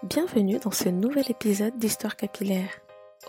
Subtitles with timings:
[0.00, 2.68] Bienvenue dans ce nouvel épisode d'Histoire capillaire.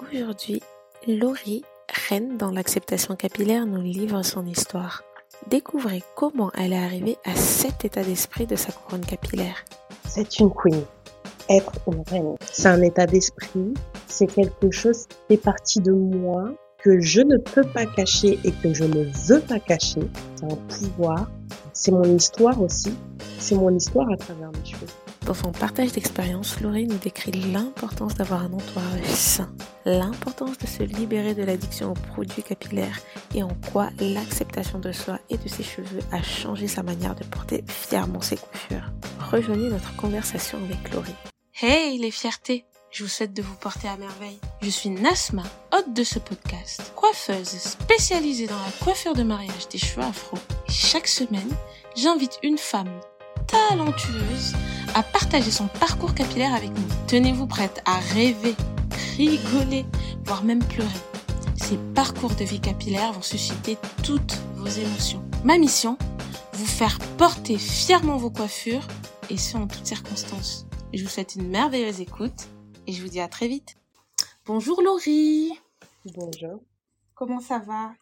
[0.01, 0.59] Aujourd'hui,
[1.07, 1.63] Laurie,
[2.09, 5.03] reine dans l'acceptation capillaire, nous livre son histoire.
[5.49, 9.63] Découvrez comment elle est arrivée à cet état d'esprit de sa couronne capillaire.
[10.07, 10.83] C'est une queen.
[11.47, 13.73] Être une reine, c'est un état d'esprit,
[14.07, 16.45] c'est quelque chose qui fait partie de moi,
[16.79, 20.01] que je ne peux pas cacher et que je ne veux pas cacher.
[20.35, 21.29] C'est un pouvoir,
[21.73, 22.95] c'est mon histoire aussi,
[23.37, 24.87] c'est mon histoire à travers mes cheveux.
[25.25, 29.49] Dans son partage d'expérience, Laurie nous décrit l'importance d'avoir un entourage sain,
[29.85, 32.99] l'importance de se libérer de l'addiction aux produits capillaires
[33.33, 37.23] et en quoi l'acceptation de soi et de ses cheveux a changé sa manière de
[37.23, 38.91] porter fièrement ses coiffures.
[39.31, 41.15] Rejoignez notre conversation avec Laurie.
[41.61, 44.37] Hey les fiertés je vous souhaite de vous porter à merveille.
[44.61, 45.41] Je suis Nasma,
[45.75, 50.37] hôte de ce podcast, coiffeuse spécialisée dans la coiffure de mariage des cheveux afro.
[50.69, 51.49] Chaque semaine,
[51.95, 52.99] j'invite une femme
[53.47, 54.53] talentueuse
[54.95, 56.87] à partager son parcours capillaire avec nous.
[57.07, 58.55] Tenez-vous prête à rêver,
[59.17, 59.85] rigoler,
[60.25, 60.89] voire même pleurer.
[61.55, 65.23] Ces parcours de vie capillaire vont susciter toutes vos émotions.
[65.43, 65.97] Ma mission,
[66.53, 68.87] vous faire porter fièrement vos coiffures
[69.29, 70.65] et ce en toutes circonstances.
[70.93, 72.49] Je vous souhaite une merveilleuse écoute
[72.85, 73.75] et je vous dis à très vite.
[74.45, 75.51] Bonjour Laurie.
[76.15, 76.61] Bonjour.
[77.15, 77.93] Comment ça va?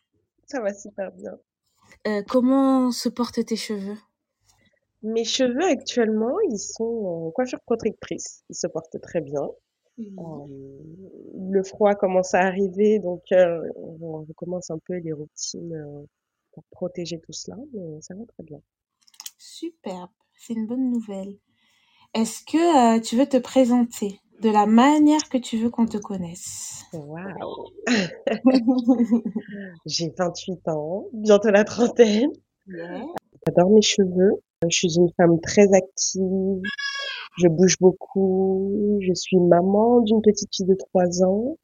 [0.45, 1.31] Ça va super bien.
[2.07, 3.97] Euh, comment se portent tes cheveux?
[5.03, 8.44] Mes cheveux actuellement, ils sont en coiffure protectrice.
[8.49, 9.47] Ils se portent très bien.
[9.99, 10.47] Euh,
[11.52, 16.05] le froid commence à arriver, donc euh, on recommence un peu les routines euh,
[16.53, 18.59] pour protéger tout cela, mais ça va très bien.
[19.38, 21.38] Superbe, c'est une bonne nouvelle.
[22.13, 25.97] Est-ce que euh, tu veux te présenter de la manière que tu veux qu'on te
[25.97, 26.83] connaisse?
[26.94, 27.69] Waouh
[29.85, 32.31] J'ai 28 ans, bientôt la trentaine.
[32.67, 33.05] Yeah.
[33.45, 34.41] J'adore mes cheveux.
[34.69, 36.61] Je suis une femme très active.
[37.37, 38.99] Je bouge beaucoup.
[39.01, 41.57] Je suis maman d'une petite fille de 3 ans.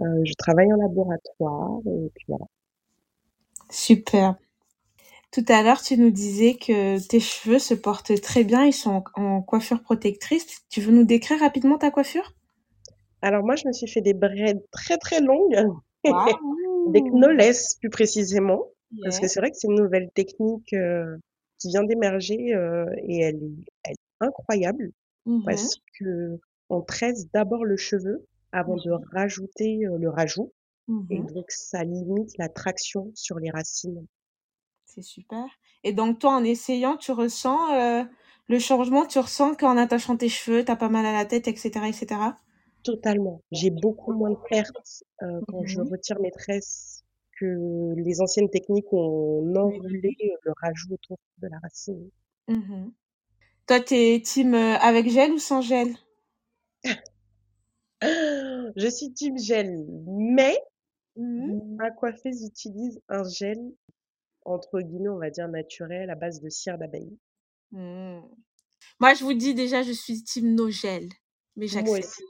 [0.00, 2.46] Euh, je travaille en laboratoire et puis voilà.
[3.70, 4.34] Super.
[5.30, 9.04] Tout à l'heure, tu nous disais que tes cheveux se portent très bien, ils sont
[9.14, 10.62] en, en coiffure protectrice.
[10.68, 12.34] Tu veux nous décrire rapidement ta coiffure?
[13.22, 15.56] Alors moi, je me suis fait des braids très très longues,
[16.88, 18.64] des knowless plus précisément,
[19.02, 21.16] parce que c'est vrai que c'est une nouvelle technique euh,
[21.62, 24.90] qui vient d'émerger euh, et elle est, elle est incroyable
[25.26, 25.44] Mhm.
[25.44, 30.52] parce que on tresse d'abord le cheveu avant de rajouter euh, le rajout
[31.10, 31.26] et Mhm.
[31.34, 34.06] donc ça limite la traction sur les racines.
[34.84, 35.44] C'est super.
[35.84, 38.04] Et donc, toi, en essayant, tu ressens euh,
[38.48, 41.88] le changement, tu ressens qu'en attachant tes cheveux, t'as pas mal à la tête, etc.,
[41.88, 42.36] etc.
[42.82, 43.42] Totalement.
[43.52, 47.01] J'ai beaucoup moins de pertes euh, quand je retire mes tresses
[47.42, 52.08] que les anciennes techniques où on enroulait le rajout autour de la racine.
[52.48, 52.92] Mhm.
[53.66, 55.88] Toi, t'es team euh, avec gel ou sans gel?
[58.76, 60.56] Je suis team gel, mais
[61.16, 61.76] Mhm.
[61.76, 63.58] ma coiffeuse utilise un gel
[64.44, 67.18] entre guillemets, on va dire naturel à base de cire d'abeille.
[67.72, 68.22] Mhm.
[69.00, 71.08] Moi, je vous dis déjà, je suis team no gel,
[71.56, 72.22] mais j'accepte.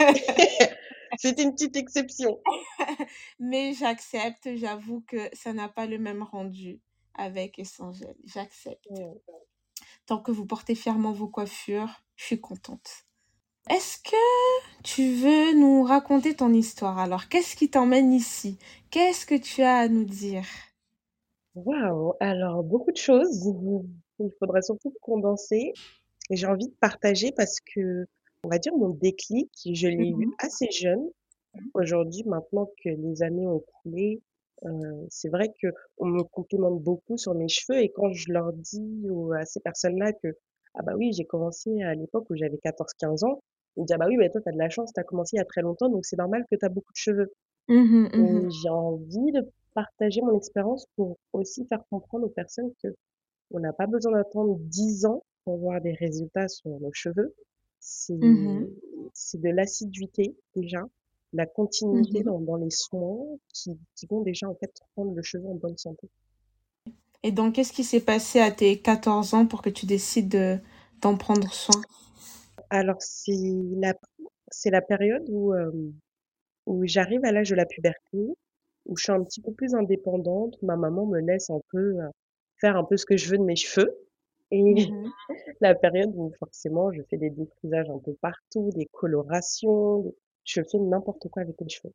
[1.18, 2.40] C'est une petite exception.
[3.40, 6.80] Mais j'accepte, j'avoue que ça n'a pas le même rendu
[7.14, 8.16] avec et sans gel.
[8.24, 8.86] J'accepte.
[10.06, 13.06] Tant que vous portez fièrement vos coiffures, je suis contente.
[13.68, 16.98] Est-ce que tu veux nous raconter ton histoire?
[16.98, 18.58] Alors Qu'est-ce qui t'emmène ici?
[18.90, 20.46] Qu'est-ce que tu as à nous dire?
[21.54, 22.14] Waouh!
[22.20, 23.52] Alors, beaucoup de choses.
[24.18, 25.72] Il faudrait surtout condenser.
[26.30, 28.06] Et j'ai envie de partager parce que,
[28.44, 30.34] on va dire, mon déclic, je l'ai eu Mhm.
[30.38, 31.10] assez jeune.
[31.74, 34.22] Aujourd'hui, maintenant que les années ont coulé,
[34.64, 35.68] euh, c'est vrai que
[35.98, 39.06] on me complimente beaucoup sur mes cheveux et quand je leur dis
[39.36, 40.28] à ces personnes-là que,
[40.74, 43.42] ah bah oui, j'ai commencé à l'époque où j'avais 14-15 ans,
[43.76, 45.38] ils me disent, ah bah oui, mais toi, t'as de la chance, t'as commencé il
[45.38, 47.32] y a très longtemps, donc c'est normal que t'as beaucoup de cheveux.
[48.16, 48.50] Et mhm.
[48.50, 52.88] j'ai envie de partager mon expérience pour aussi faire comprendre aux personnes que
[53.52, 57.34] on n'a pas besoin d'attendre 10 ans pour voir des résultats sur nos cheveux.
[57.80, 58.66] C'est, Mhm.
[59.12, 60.82] c'est de l'assiduité déjà,
[61.32, 62.24] la continuité Mhm.
[62.24, 63.18] dans, dans les soins
[63.52, 66.08] qui, qui vont déjà en fait rendre le cheveu en bonne santé.
[67.22, 70.58] Et donc, qu'est-ce qui s'est passé à tes 14 ans pour que tu décides de,
[71.00, 71.86] d'en prendre soin?
[72.70, 73.32] Alors c'est
[73.76, 73.94] la,
[74.50, 75.70] c'est la période où, euh,
[76.66, 78.18] où j'arrive à l'âge de la puberté,
[78.86, 80.56] où je suis un petit peu plus indépendante.
[80.62, 82.08] Ma maman me laisse un peu euh,
[82.60, 83.96] faire un peu ce que je veux de mes cheveux.
[84.50, 85.12] Et Mhm.
[85.60, 90.14] la période où forcément je fais des défrisages un peu partout, des colorations, des-
[90.44, 91.94] je fais n'importe quoi avec mes cheveux.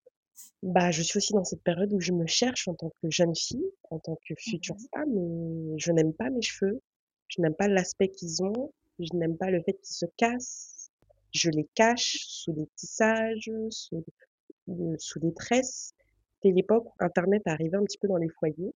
[0.64, 3.36] Bah, je suis aussi dans cette période où je me cherche en tant que jeune
[3.36, 6.82] fille, en tant que future femme, et je n'aime pas mes cheveux,
[7.28, 10.90] je n'aime pas l'aspect qu'ils ont, je n'aime pas le fait qu'ils se cassent,
[11.34, 14.04] je les cache sous des tissages, sous,
[14.70, 15.94] euh, sous des tresses.
[16.42, 18.74] C'était l'époque où Internet arrivait un petit peu dans les foyers.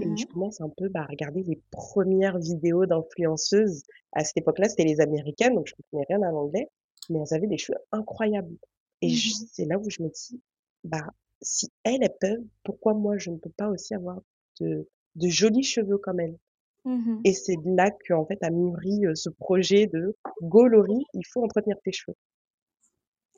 [0.00, 0.32] Et je Mhm.
[0.32, 3.82] commence un peu bah, à regarder les premières vidéos d'influenceuses.
[4.12, 6.68] À cette époque-là, c'était les américaines, donc je comprenais rien à l'anglais,
[7.10, 8.56] mais elles avaient des cheveux incroyables.
[9.00, 9.46] Et je- Mhm.
[9.52, 10.40] c'est là où je me dis,
[10.84, 11.06] bah,
[11.40, 14.20] si elles, elles peuvent, pourquoi moi, je ne peux pas aussi avoir
[14.60, 16.38] de, de jolis cheveux comme elles?
[16.84, 17.24] Mhm.
[17.24, 21.26] Et c'est là que, en fait, a mûri euh, ce projet de Go Laurie, il
[21.26, 22.16] faut entretenir tes cheveux.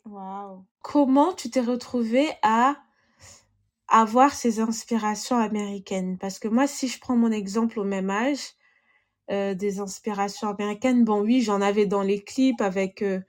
[0.07, 0.65] Waouh.
[0.83, 2.77] Comment tu t'es retrouvée à
[3.89, 6.19] avoir ces inspirations américaines?
[6.19, 8.41] Parce que moi, si je prends mon exemple au même âge,
[9.31, 13.21] euh, des inspirations américaines, bon oui, j'en avais dans les clips avec euh,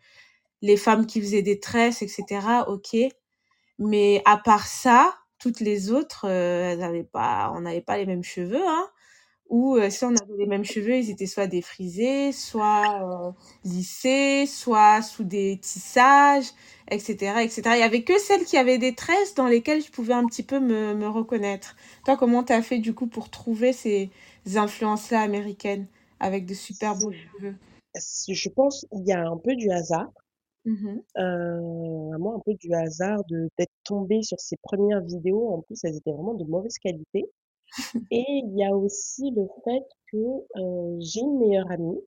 [0.62, 2.66] les femmes qui faisaient des tresses, etc.
[2.70, 2.96] Ok.
[3.80, 8.06] Mais à part ça, toutes les autres, euh, elles avaient pas, on n'avait pas les
[8.06, 8.88] mêmes cheveux, hein.
[9.50, 13.32] Ou euh, si on avait les mêmes cheveux, ils étaient soit défrisés, soit euh,
[13.64, 16.48] lissés, soit sous des tissages,
[16.90, 17.76] etc., etc.
[17.78, 20.44] Il y avait que celles qui avaient des tresses dans lesquelles je pouvais un petit
[20.44, 21.76] peu me, me reconnaître.
[22.06, 24.12] Toi, comment t'as fait du coup pour trouver ces
[24.56, 25.88] influences-là américaines
[26.20, 27.56] avec de super beaux cheveux?
[28.30, 30.12] Je pense il y a un peu du hasard,
[30.66, 31.60] Mhm, euh,
[32.10, 35.50] vraiment un peu du hasard de d'être tombée sur ces premières vidéos.
[35.54, 37.26] En plus, elles étaient vraiment de mauvaise qualité.
[38.12, 42.00] Et il y a aussi le fait que euh, j'ai une meilleure amie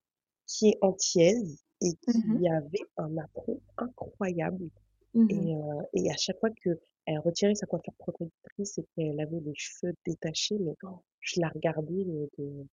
[0.47, 4.69] qui est antillaise et mhm, qui avait un afro incroyable.
[5.15, 6.71] mhm, Et, euh, et à chaque fois que
[7.07, 10.75] elle retirait sa coiffure protectrice et qu'elle avait les cheveux détachés, mais
[11.21, 12.67] je la regardais mais de,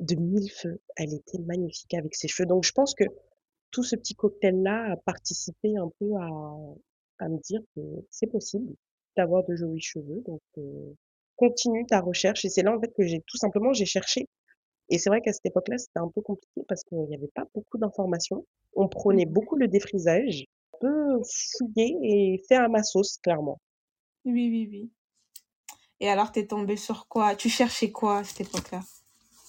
[0.00, 2.46] de mille feux, elle était magnifique avec ses cheveux.
[2.46, 3.04] Donc je pense que
[3.70, 6.28] tout ce petit cocktail-là a participé un peu à,
[7.18, 7.80] à me dire que
[8.10, 8.74] c'est possible
[9.16, 10.22] d'avoir de jolis cheveux.
[10.26, 10.94] Donc euh,
[11.38, 12.44] continue ta recherche.
[12.44, 14.28] Et c'est là en fait que j'ai tout simplement j'ai cherché.
[14.90, 17.44] Et c'est vrai qu'à cette époque-là, c'était un peu compliqué parce qu'il n'y avait pas
[17.54, 18.46] beaucoup d'informations.
[18.74, 19.32] On prenait mhm.
[19.32, 20.44] beaucoup le défrisage,
[20.74, 21.22] un peu
[21.58, 23.58] fouillé et fait à ma sauce, clairement.
[24.24, 24.92] Oui, oui, oui.
[26.00, 27.36] Et alors, t'es tombée sur quoi?
[27.36, 28.80] Tu cherchais quoi à cette époque-là?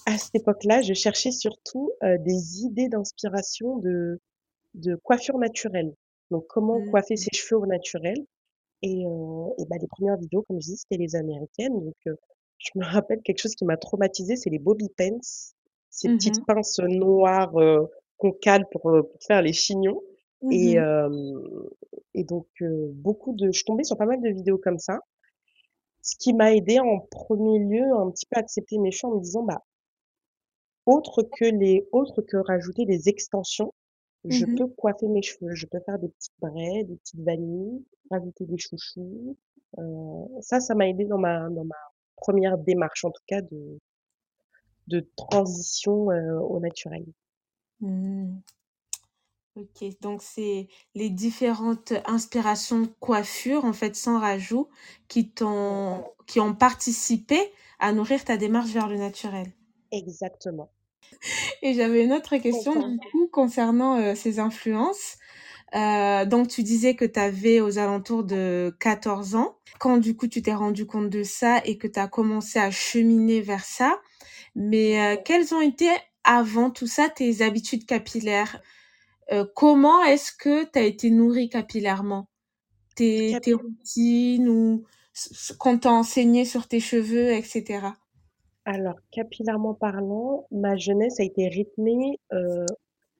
[0.05, 4.19] À cette époque-là, je cherchais surtout euh, des idées d'inspiration de,
[4.73, 5.93] de coiffure naturelle.
[6.31, 8.25] Donc, comment coiffer Mhm, ses cheveux au naturel?
[8.81, 11.79] Et, euh, et bah, les premières vidéos, comme je dis, c'était les américaines.
[11.79, 12.15] Donc, euh,
[12.57, 15.17] je me rappelle quelque chose qui m'a traumatisée, c'est les bobby pins,
[15.89, 17.85] ces petites mhm, pinces noires euh,
[18.17, 20.01] qu'on cale pour, pour faire les chignons.
[20.51, 21.69] Et, mhm, euh,
[22.13, 24.99] et donc, euh, beaucoup de, je suis tombée sur pas mal de vidéos comme ça,
[26.01, 29.15] ce qui m'a aidé en premier lieu un petit peu à accepter mes choix en
[29.15, 29.63] me disant, bah,
[30.85, 33.73] autre que les, autre que rajouter des extensions,
[34.25, 34.55] je mhm.
[34.57, 38.57] peux coiffer mes cheveux, je peux faire des petites braies, des petites vanilles, rajouter des
[38.57, 39.37] chouchous.
[40.41, 41.75] Ça, ça m'a aidé dans ma, dans ma
[42.15, 43.79] première démarche, en tout cas, de,
[44.87, 47.05] de transition au naturel.
[47.81, 48.41] Mhm.
[49.55, 54.69] Ok, donc c'est les différentes inspirations coiffure, en fait, sans rajout,
[55.07, 57.37] qui t'ont, qui ont participé
[57.79, 59.47] à nourrir ta démarche vers le naturel.
[59.91, 60.71] exactement.
[61.61, 65.17] Et j'avais une autre question, du coup, concernant euh, ces influences.
[65.75, 69.57] Euh, donc, tu disais que tu avais aux alentours de 14 ans.
[69.79, 72.71] Quand, du coup, tu t'es rendu compte de ça et que tu as commencé à
[72.71, 73.99] cheminer vers ça,
[74.55, 75.87] mais euh, quelles ont été,
[76.23, 78.61] avant tout ça, tes habitudes capillaires?
[79.55, 82.29] Comment est-ce que tu as été nourrie capillairement?
[82.95, 87.95] Tes, tes routines ou ce- ce qu'on t'a enseigné sur tes cheveux, etc.
[88.71, 92.19] Alors, capillairement parlant, ma jeunesse a été rythmée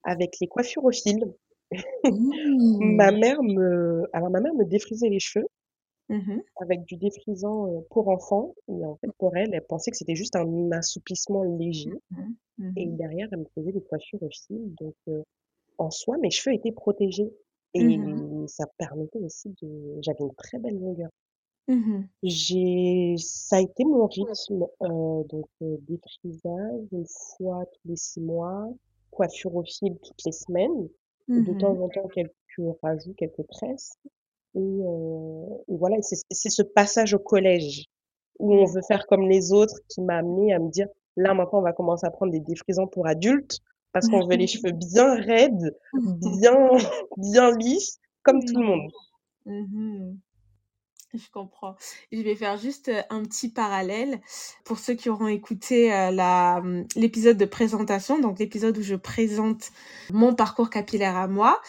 [0.03, 1.33] avec les coiffures au fil.
[2.81, 3.19] Ma Mmh.
[3.19, 5.47] mère me, alors ma mère me défrisait les cheveux
[6.09, 6.41] Mhm.
[6.61, 8.53] avec du défrisant pour enfants.
[8.67, 11.91] Et en fait, pour elle, elle pensait que c'était juste un assouplissement léger.
[12.11, 12.73] Mhm.
[12.77, 14.73] Et derrière, elle me faisait des coiffures au fil.
[14.79, 14.95] Donc,
[15.79, 17.31] en soi, mes cheveux étaient protégés.
[17.73, 17.99] Et
[18.47, 19.67] ça permettait aussi de...
[20.01, 21.09] J'avais une très belle longueur.
[21.69, 22.07] Mhm.
[22.23, 23.15] J'ai...
[23.19, 24.65] Ça a été mon rythme.
[24.81, 27.05] euh, donc, euh, défrisage une
[27.37, 28.67] fois tous les six mois,
[29.11, 30.89] coiffure au fil toutes les semaines.
[31.29, 31.83] De temps Mhm.
[31.83, 32.33] en temps, quelques
[32.83, 33.93] rajouts, quelques tresses.
[34.55, 37.85] Et, euh, et voilà, et c'est c'est ce passage au collège
[38.39, 41.59] où on veut faire comme les autres qui m'a amené à me dire, là maintenant
[41.59, 43.59] on va commencer à prendre des défrisants pour adultes
[43.93, 46.57] parce qu'on veut les cheveux bien raides, bien,
[47.17, 48.91] bien lisses, comme tout le monde.
[51.13, 51.75] Je comprends.
[52.11, 54.21] Je vais faire juste euh, un petit parallèle
[54.63, 59.71] pour ceux qui auront écouté euh, hum, l'épisode de présentation, donc l'épisode où je présente
[60.11, 61.61] mon parcours capillaire à moi.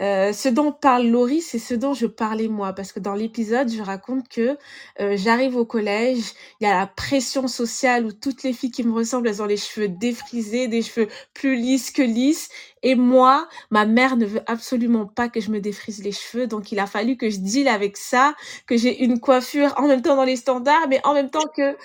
[0.00, 3.70] Euh, ce dont parle Laurie, c'est ce dont je parlais moi, parce que dans l'épisode,
[3.70, 4.58] je raconte que
[5.00, 8.82] euh, j'arrive au collège, il y a la pression sociale où toutes les filles qui
[8.82, 12.48] me ressemblent, elles ont les cheveux défrisés, des cheveux plus lisses que lisses,
[12.82, 16.72] Et moi, ma mère ne veut absolument pas que je me défrise les cheveux, donc
[16.72, 18.34] il a fallu que je deal avec ça,
[18.66, 21.62] que j'ai une coiffure en même temps dans les standards, mais en même temps que
[21.62, 21.76] euh,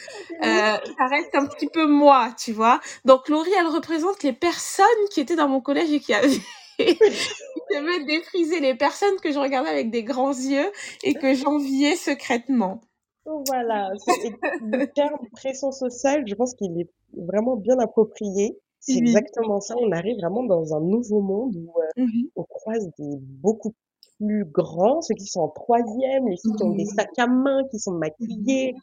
[0.42, 2.80] ça reste un petit peu moi, tu vois.
[3.06, 6.30] Donc Laurie, elle représente les personnes qui étaient dans mon collège et qui avaient
[6.80, 10.72] je me défriser les personnes que je regardais avec des grands yeux
[11.04, 12.82] et que j'enviais secrètement.
[13.48, 13.90] Voilà,
[14.62, 18.58] le terme pression sociale, je pense qu'il est vraiment bien approprié.
[18.86, 19.76] C'est exactement ça.
[19.80, 23.74] On arrive vraiment dans un nouveau monde où euh, mmh on croise des beaucoup
[24.20, 27.64] plus grands, ceux qui sont en troisième, les filles qui ont des sacs à main,
[27.72, 28.76] qui sont maquillées.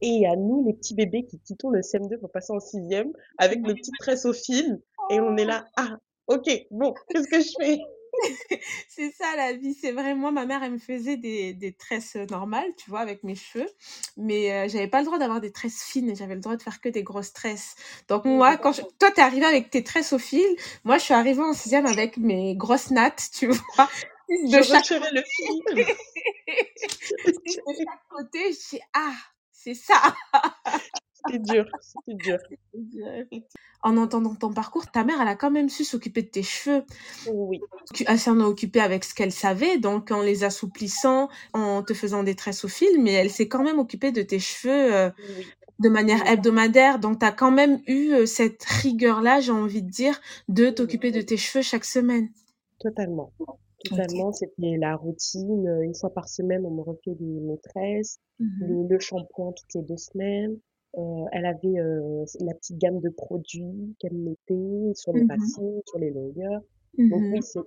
[0.00, 3.64] Et à nous, les petits bébés qui quittons le CM2 pour passer en sixième, avec
[3.64, 4.80] le petit tresse au fil.
[5.10, 7.78] Et on est là, ah, ok, bon, qu'est-ce que je fais?
[8.88, 12.70] c'est ça la vie, c'est vraiment ma mère elle me faisait des, des tresses normales,
[12.76, 13.68] tu vois, avec mes cheveux,
[14.16, 16.80] mais euh, j'avais pas le droit d'avoir des tresses fines, j'avais le droit de faire
[16.80, 17.76] que des grosses tresses.
[18.08, 18.82] Donc moi quand je...
[18.98, 20.46] toi t'es arrivée avec tes tresses au fil,
[20.84, 23.88] moi je suis arrivée en sixième avec mes grosses nattes, tu vois.
[24.28, 24.88] De chaque...
[24.88, 25.62] le fil.
[25.76, 29.12] de chaque côté, je dis ah,
[29.52, 30.14] c'est ça.
[31.26, 32.38] C'était dur, c'était dur.
[33.86, 36.84] En entendant ton parcours, ta mère, elle a quand même su s'occuper de tes cheveux.
[37.30, 37.60] Oui.
[38.06, 42.22] Elle s'en a occupée avec ce qu'elle savait, donc en les assouplissant, en te faisant
[42.22, 45.10] des tresses au fil, mais elle s'est quand même occupée de tes cheveux euh,
[45.80, 46.98] de manière hebdomadaire.
[46.98, 51.10] Donc, tu as quand même eu euh, cette rigueur-là, j'ai envie de dire, de t'occuper
[51.10, 52.30] de tes cheveux chaque semaine.
[52.80, 53.34] Totalement.
[53.84, 55.66] Totalement, c'était la routine.
[55.82, 59.98] Une fois par semaine, on me refait des maîtresses, mmh le shampoing toutes les deux
[59.98, 60.56] semaines.
[60.96, 65.98] Euh, elle avait euh, la petite gamme de produits qu'elle mettait sur les mmh sur
[65.98, 66.60] les longueurs.
[66.98, 67.62] Donc oui, mmh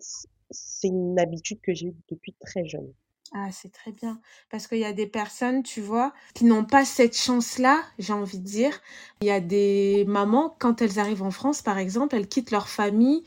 [0.50, 2.93] c'est une habitude que j'ai eue depuis très jeune.
[3.34, 4.22] Ah, c'est très bien.
[4.50, 8.39] Parce qu'il y a des personnes, tu vois, qui n'ont pas cette chance-là, j'ai envie
[8.39, 8.79] de dire.
[9.22, 12.69] Il y a des mamans, quand elles arrivent en France, par exemple, elles quittent leur
[12.69, 13.24] famille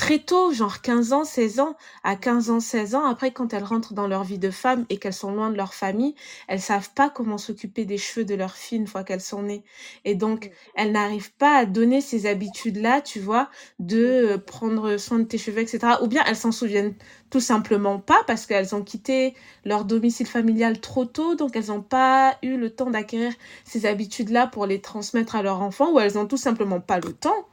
[0.00, 3.64] très tôt, genre 15 ans, 16 ans, à 15 ans, 16 ans, après quand elles
[3.64, 6.14] rentrent dans leur vie de femme et qu'elles sont loin de leur famille,
[6.48, 9.62] elles savent pas comment s'occuper des cheveux de leur fille une fois qu'elles sont nées.
[10.06, 15.18] Et donc, elles n'arrivent pas à donner ces habitudes-là, tu vois, de euh, prendre soin
[15.18, 15.80] de tes cheveux, etc.
[16.00, 16.94] Ou bien elles s'en souviennent
[17.28, 19.34] tout simplement pas parce qu'elles ont quitté
[19.66, 23.34] leur domicile familial trop tôt, donc elles n'ont pas eu le temps d'acquérir
[23.66, 27.12] ces habitudes-là pour les transmettre à leur enfant, ou elles ont tout simplement pas le
[27.12, 27.46] temps.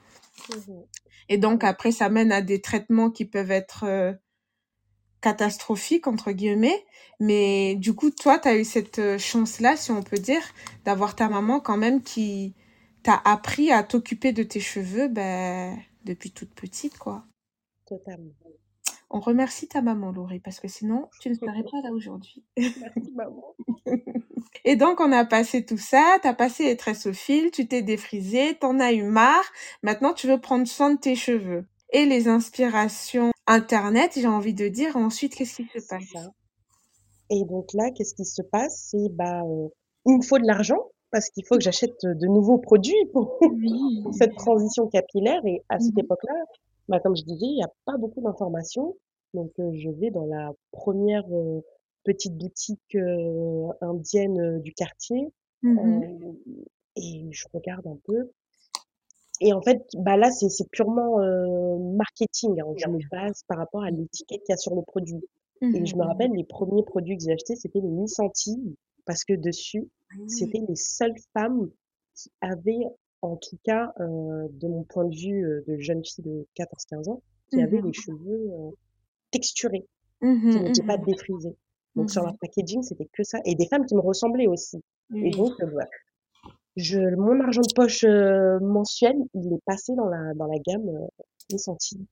[1.30, 4.14] Et donc après, ça mène à des traitements qui peuvent être euh,
[5.22, 6.86] catastrophiques, entre guillemets.
[7.20, 10.42] Mais du coup, toi, tu as eu cette euh, chance-là, si on peut dire,
[10.86, 12.56] d'avoir ta maman quand même qui
[13.04, 17.26] t'a appris à t'occuper de tes cheveux ben, depuis toute petite, quoi.
[17.86, 18.32] Totalement.
[19.10, 22.44] On remercie ta maman, Laurie, parce que sinon, tu ne serais pas là aujourd'hui.
[22.58, 23.56] Merci, maman.
[24.66, 27.68] Et donc, on a passé tout ça, tu as passé les tresses au fil, tu
[27.68, 29.46] t'es défrisé, t'en as eu marre.
[29.82, 31.66] Maintenant, tu veux prendre soin de tes cheveux.
[31.94, 36.28] Et les inspirations Internet, j'ai envie de dire, ensuite, qu'est-ce qui se passe?
[37.30, 38.90] Et donc là, qu'est-ce qui se passe?
[38.92, 39.70] C'est bah, euh,
[40.06, 43.40] il me faut de l'argent parce qu'il faut que j'achète de nouveaux produits pour,
[44.12, 45.42] cette transition capillaire.
[45.46, 46.04] Et à cette mhm.
[46.04, 46.34] époque-là,
[46.88, 48.96] bah, comme je disais, il n'y a pas beaucoup d'informations.
[49.34, 51.62] Donc, euh, je vais dans la première euh,
[52.04, 55.32] petite boutique euh, indienne du quartier
[55.64, 56.02] mmh
[57.00, 58.32] et je regarde un peu.
[59.40, 61.18] Et en fait, bah là, c'est purement
[61.96, 62.60] marketing.
[62.60, 62.74] Hein.
[62.76, 65.24] Je me base par rapport à l'étiquette qu'il y a sur le produit.
[65.62, 68.76] Mmh et je me rappelle, les premiers produits que j'ai achetés, c'était les Missanti,
[69.06, 71.70] parce que dessus, ah c'était les seules femmes
[72.16, 72.88] qui avaient
[73.28, 77.10] en tout cas, euh, de mon point de vue euh, de jeune fille de 14-15
[77.10, 78.72] ans, qui avait les cheveux euh,
[79.32, 79.86] texturés,
[80.22, 81.56] mmh qui n'étaient pas mmh défrisés.
[81.96, 83.40] Donc sur leur mmh packaging, c'était que ça.
[83.46, 84.78] Et des femmes qui me ressemblaient aussi.
[85.16, 85.88] Et donc, voilà.
[86.76, 88.04] je, mon argent de poche
[88.62, 91.08] mensuel, il est passé dans la, dans la gamme
[91.50, 92.06] des centimes.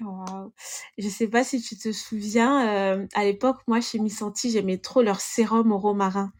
[0.00, 0.52] Wow.
[0.98, 5.20] Je sais pas si tu te souviens, à l'époque, moi, chez Missanti, j'aimais trop leur
[5.20, 6.32] sérum au romarin.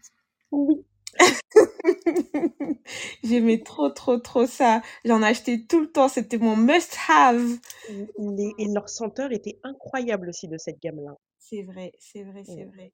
[0.51, 0.85] Oui.
[3.25, 4.83] J'aimais trop, trop, trop ça.
[5.05, 6.09] J'en achetais tout le temps.
[6.09, 7.59] C'était mon must-have.
[7.89, 11.17] Et leur senteur était incroyable aussi de cette gamme-là.
[11.39, 12.93] C'est vrai, c'est vrai, c'est vrai.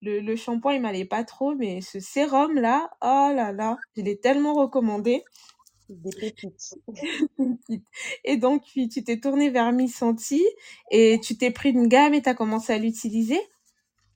[0.00, 4.16] Le, le shampoing, il m'allait pas trop, mais ce sérum-là, oh là là, je l'ai
[4.18, 5.24] tellement recommandé.
[5.88, 6.74] Des pépites.
[8.24, 10.02] et donc, tu t'es tournée vers Miss
[10.90, 13.40] et tu t'es pris une gamme et tu as commencé à l'utiliser?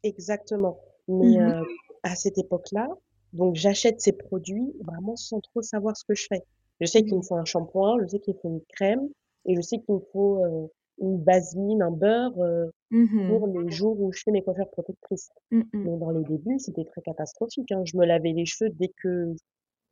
[0.04, 0.78] Exactement.
[1.08, 1.64] Mais mmh euh,
[2.02, 2.88] à cette époque-là,
[3.32, 6.42] donc j'achète ces produits vraiment sans trop savoir ce que je fais.
[6.80, 7.24] Je sais qu'il me mmh.
[7.24, 9.08] faut un shampoing, je sais qu'il me faut une crème
[9.46, 10.66] et je sais qu'il me faut euh,
[11.00, 15.30] une vaseline, un beurre euh, mmh pour les jours où je fais mes coiffures protectrices.
[15.50, 17.70] Mmh Mais dans les débuts, c'était très catastrophique.
[17.72, 17.82] Hein.
[17.84, 19.34] Je me lavais les cheveux dès que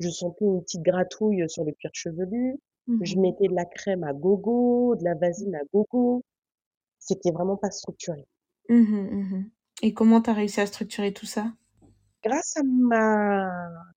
[0.00, 2.58] je sentais une petite gratouille sur le cuir chevelu.
[3.02, 6.24] Je mettais de la crème à gogo, de la vaseline à gogo.
[6.98, 8.26] C'était vraiment pas structuré.
[9.82, 11.52] Et comment tu as réussi à structurer tout ça?
[12.24, 13.50] Grâce à ma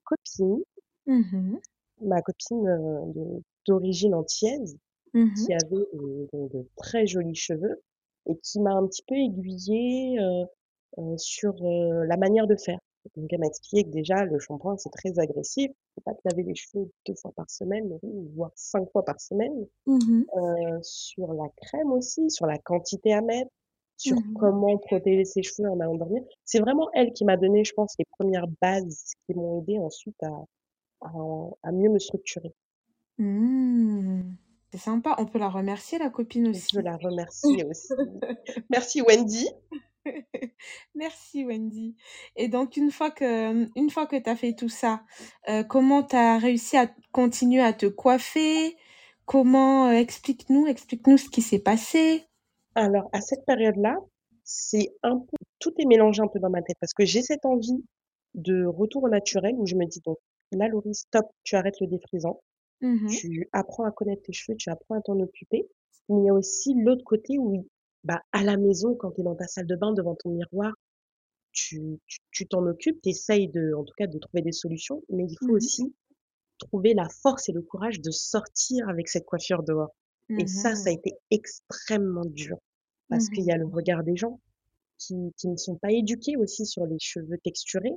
[0.03, 0.61] copine,
[1.05, 1.61] Mmh
[2.01, 4.77] ma copine, heu, de d'origine antillaise,
[5.13, 7.83] Mmh qui avait, heu, donc de très jolis cheveux
[8.27, 10.45] et qui m'a un petit peu aiguillée, heu
[10.99, 12.79] heu, sur, heu, la manière de faire.
[13.17, 16.43] Donc elle m'a expliqué que déjà le shampoing c'est très agressif, faut pas te laver
[16.43, 17.99] les cheveux 2 fois par semaine,
[18.35, 19.67] voire 5 fois par semaine.
[19.85, 23.51] Mmh Heu, sur la crème aussi, sur la quantité à mettre,
[23.97, 26.23] sur Mmh comment protéger ses cheveux en allant dormir.
[26.45, 30.21] C'est vraiment elle qui m'a donné, je pense, les premières bases qui m'ont aidée ensuite
[30.23, 30.31] à
[31.01, 31.11] à
[31.63, 32.53] à mieux me structurer.
[33.17, 34.35] Mmh.
[34.71, 36.77] C'est sympa, on peut la remercier la copine Je aussi.
[36.81, 37.93] la remercie aussi.
[38.69, 39.47] Merci Wendy.
[40.95, 41.95] Merci Wendy.
[42.35, 45.03] Et donc une fois que une fois que tu as fait tout ça,
[45.49, 48.75] heu, comment tu as réussi à continuer à te coiffer?
[49.25, 52.27] Comment, heu, explique-nous explique-nous ce qui s'est passé?
[52.75, 53.97] Alors à cette période-là,
[54.43, 57.45] c'est un peu tout est mélangé un peu dans ma tête parce que j'ai cette
[57.45, 57.83] envie
[58.35, 60.17] de retour au naturel où je me dis: «Donc
[60.51, 62.41] là Laurie, stop, tu arrêtes le défrisant,
[62.81, 65.67] Mmh tu apprends à connaître tes cheveux, tu apprends à t'en occuper».
[66.09, 67.67] Mais il y a aussi l'autre côté où,
[68.03, 70.73] bah, à la maison, quand tu es dans ta salle de bain devant ton miroir,
[71.53, 75.03] tu tu tu t'en occupes, tu essayes de en tout cas de trouver des solutions,
[75.09, 75.95] mais il faut Mmh aussi
[76.59, 79.95] trouver la force et le courage de sortir avec cette coiffure dehors.
[80.37, 82.57] Et ça, ça a Mmh été extrêmement dur
[83.09, 84.39] parce qu'il y a Mmh le regard des gens
[84.99, 87.93] qui qui ne sont pas éduqués aussi sur les cheveux texturés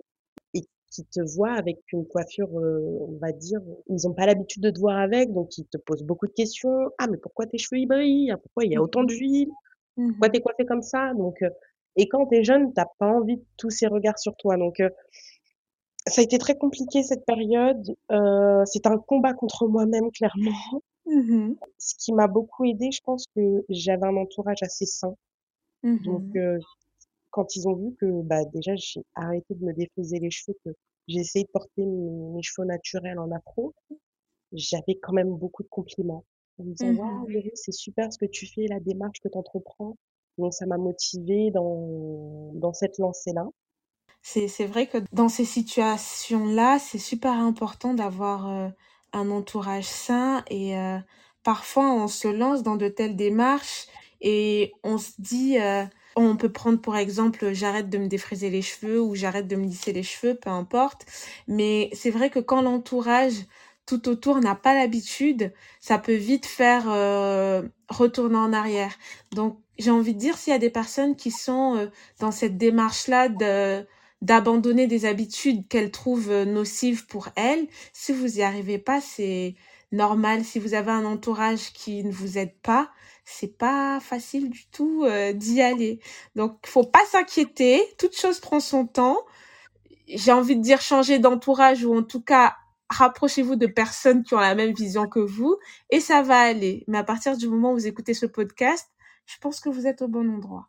[0.54, 4.62] et qui te voient avec une coiffure, heu, on va dire, ils ont pas l'habitude
[4.62, 7.58] de te voir avec, donc ils te posent beaucoup de questions: «Ah mais pourquoi tes
[7.58, 8.34] cheveux ils brillent?
[8.42, 9.48] Pourquoi il y a autant Mmh d'huile?
[10.08, 11.50] Pourquoi Mmh tu es coiffée comme ça?» donc heu
[11.96, 14.56] et quand tu es jeune, tu as pas envie de tous ces regards sur toi,
[14.58, 14.90] donc heu,
[16.08, 20.52] ça a été très compliqué cette période, heu, c'était un combat contre moi-même clairement.
[21.06, 25.14] Mmh Ce qui m'a beaucoup aidée, je pense que j'avais un entourage assez sain,
[26.04, 26.58] donc Mmh heu,
[27.30, 30.70] quand ils ont vu que, bah, déjà j'ai arrêté de me défriser les cheveux, que
[31.08, 33.74] j'ai essayé de porter mes mes cheveux naturels en afro,
[34.52, 36.24] j'avais quand même beaucoup de compliments.
[36.58, 39.28] En me disant: «Waouh Mmh Laurie, c'est super ce que tu fais, la démarche que
[39.30, 39.96] tu entreprends».
[40.38, 43.48] Donc ça m'a motivée dans dans cette lancée-là.
[44.22, 48.72] C'est c'est vrai que dans ces situations-là, c'est super important d'avoir, heu,
[49.12, 50.98] un entourage sain et heu,
[51.44, 53.86] parfois on se lance dans de telles démarches
[54.20, 55.84] et on se dit, heu
[56.18, 59.64] on peut prendre pour exemple, j'arrête de me défriser les cheveux ou j'arrête de me
[59.66, 61.04] lisser les cheveux, peu importe.
[61.46, 63.34] Mais c'est vrai que quand l'entourage
[63.84, 68.94] tout autour n'a pas l'habitude, ça peut vite faire, heu, retourner en arrière.
[69.32, 71.90] Donc j'ai envie de dire, s'il y a des personnes qui sont, heu,
[72.20, 73.86] dans cette démarche-là de
[74.22, 77.66] d'abandonner des habitudes qu'elles trouvent, heu, nocives pour elles.
[77.92, 79.54] Si vous y arrivez pas, c'est
[79.92, 80.44] normal.
[80.44, 82.90] Si vous avez un entourage qui ne vous aide pas,
[83.24, 86.00] c'est pas facile du tout, heu, d'y aller.
[86.34, 89.18] Donc faut pas s'inquiéter, toute chose prend son temps.
[90.08, 92.56] J'ai envie de dire changer d'entourage ou en tout cas
[92.90, 95.56] rapprochez-vous de personnes qui ont la même vision que vous
[95.90, 96.84] et ça va aller.
[96.88, 98.88] Mais à partir du moment où vous écoutez ce podcast,
[99.26, 100.68] je pense que vous êtes au bon endroit.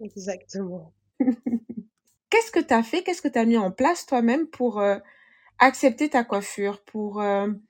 [0.00, 0.92] Exactement.
[2.30, 3.02] Qu'est-ce que tu as fait?
[3.02, 5.00] Qu'est-ce que tu as mis en place toi-même pour, heu,
[5.58, 6.84] accepter ta coiffure?
[6.84, 7.60] Pour, heu,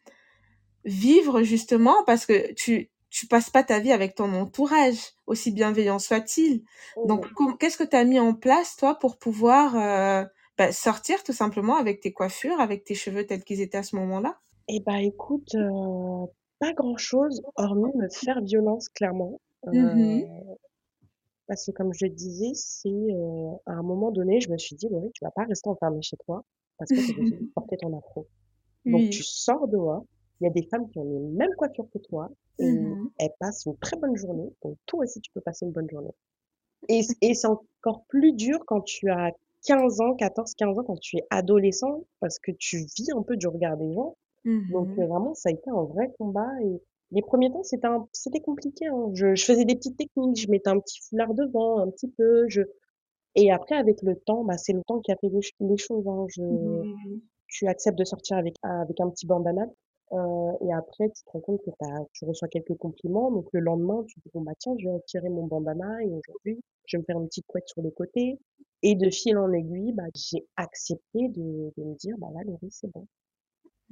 [0.84, 2.04] vivre justement?
[2.06, 6.64] Parce que tu tu passes pas ta vie avec ton entourage, aussi bienveillant soit-il.
[7.04, 10.72] Donc Mmh com qu'est-ce que tu as mis en place toi pour pouvoir, heu, bah,
[10.72, 14.40] sortir tout simplement avec tes coiffures, avec tes cheveux tels qu'ils étaient à ce moment-là?
[14.68, 15.54] et bah, écoute,
[16.60, 19.40] pas grand-chose hormis me faire violence clairement,
[19.72, 20.28] Mmh
[21.48, 24.76] Parce que comme je le disais, c'est, heu, à un moment donné, je me suis
[24.76, 26.44] dit: «Laurie, tu vas pas rester enfermée chez toi
[26.78, 28.28] parce que tu as décidé de porter ton afro.
[28.86, 29.24] Donc tu Oui.
[29.24, 30.04] sors dehors,
[30.40, 33.34] il y a des femmes qui ont les mêmes coiffures que toi et Mmh elles
[33.40, 36.12] passent une très bonne journée, donc toi aussi tu peux passer une bonne journée».
[36.88, 39.32] Et c et c'est encore plus dur quand tu as
[39.64, 43.46] 15 ans, 14-15 ans, quand tu es adolescent parce que tu vis un peu du
[43.48, 44.16] regard des gens
[44.68, 46.48] donc Mmh vraiment, ça a été un vrai combat
[47.10, 49.10] les premiers temps, c'était un c'était compliqué, hein.
[49.14, 52.48] Je je faisais des petites techniques, je mettais un petit foulard devant, un petit peu,
[52.48, 52.62] je
[53.36, 55.76] et après avec le temps, bah, c'est le temps qui a fait les ch les
[55.78, 56.26] choses, hein.
[56.30, 57.28] Je mh.
[57.48, 59.66] tu acceptes de sortir avec avec un petit bandana,
[60.12, 60.18] heu
[60.62, 64.04] et après tu te rends compte que tu tu reçois quelques compliments, donc le lendemain,
[64.08, 67.00] tu te dis: «Bon, bah, tiens, je vais retirer mon bandana et aujourd'hui, je vais
[67.02, 68.38] me faire une petite couette sur le côté»
[68.82, 72.70] et de fil en aiguille, bah, j'ai accepté de de me dire: «Bah, là, Laurie,
[72.70, 73.06] c'est bon».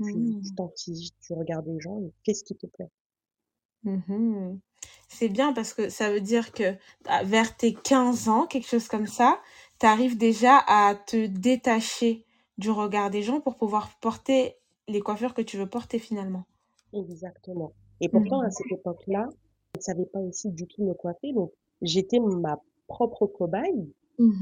[0.00, 0.56] Tu tu Mmh.
[0.56, 2.90] t'en fiches, tu regardes les gens et fais ce qui te plaît?
[3.86, 4.58] Mmh
[5.08, 8.88] C'est bien parce que ça veut dire que, à vers tes 15 ans, quelque chose
[8.88, 9.40] comme ça,
[9.80, 12.26] tu arrives déjà à te détacher
[12.58, 14.56] du regard des gens pour pouvoir porter
[14.88, 16.44] les coiffures que tu veux porter finalement.
[16.94, 17.72] Exactement.
[18.00, 19.28] Et pourtant, à cette époque-là,
[19.74, 23.92] je ne savais pas aussi du tout me coiffer, donc j'étais ma propre cobaye.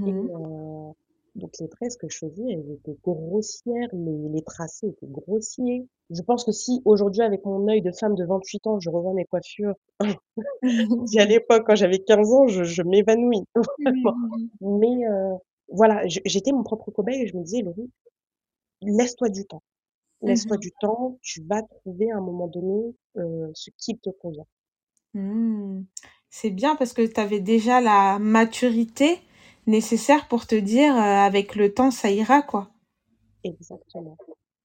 [0.06, 0.28] Et Mhm.
[0.30, 0.92] euh,
[1.34, 5.86] donc les tresses que je faisais, elles étaient grossières, les, les tracés étaient grossiers.
[6.10, 9.14] Je pense que si aujourd'hui, avec mon œil de femme de 28 ans, je revois
[9.14, 9.74] mes coiffures
[11.12, 13.44] y a l'époque, quand j'avais 15 ans, je, je m'évanouis.
[13.78, 14.50] Oui, oui, oui.
[14.60, 15.34] Mais euh,
[15.68, 17.90] voilà, j'étais mon propre cobaye et je me disais, Laurie,
[18.82, 19.62] laisse-toi du temps.
[20.22, 20.60] Laisse-toi Mhm.
[20.60, 24.46] du temps, tu vas trouver à un moment donné euh, ce qui te convient.
[25.14, 25.82] Hmm.
[26.30, 29.20] C'est bien parce que tu avais déjà la maturité
[29.66, 32.70] nécessaire pour te dire euh, avec le temps ça ira quoi.
[33.44, 34.16] Exactement.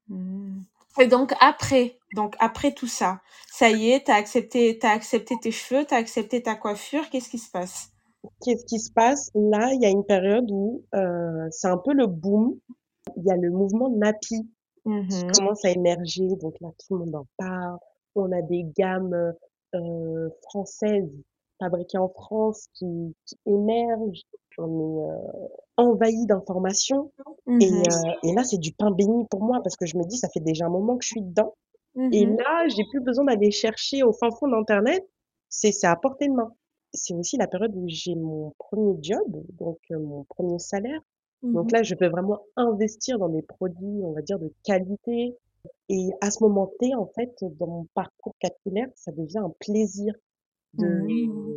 [0.08, 0.62] Hmm.
[1.00, 5.52] Et donc après, donc après tout ça, ça y est, t'as accepté, t'as accepté tes
[5.52, 7.90] cheveux, t'as accepté ta coiffure, qu'est-ce qui se passe?
[8.44, 9.32] Qu'est-ce qui se passe?
[9.36, 12.58] Là, il y a une période où euh, c'est un peu le boom.
[13.18, 14.50] Il y a le mouvement Nappy
[15.10, 15.32] qui Mhm.
[15.34, 16.28] commence à émerger.
[16.42, 17.78] Donc là, tout le monde en parle.
[18.16, 19.34] On a des gammes
[19.76, 21.10] euh, françaises
[21.60, 24.24] fabriquées en France qui, qui émergent.
[24.58, 27.12] On est euh, envahi d'informations.
[27.62, 27.84] Et, Mhm.
[27.84, 30.28] euh, et là, c'est du pain béni pour moi parce que je me dis, ça
[30.30, 31.54] fait déjà un moment que je suis dedans.
[32.12, 32.38] Et Mhm.
[32.38, 35.08] là, j'ai plus besoin d'aller chercher au fin fond d'Internet.
[35.50, 36.52] C'est, c'est à portée de main.
[36.94, 39.24] C'est aussi la période où j'ai mon premier job,
[39.60, 41.02] donc euh, mon premier salaire.
[41.54, 41.72] Donc Mhm.
[41.72, 45.38] là, je peux vraiment investir dans des produits, on va dire, de qualité.
[45.90, 50.14] Et à ce moment T, en fait, dans mon parcours capillaire, ça devient un plaisir
[50.74, 51.56] de Mhm.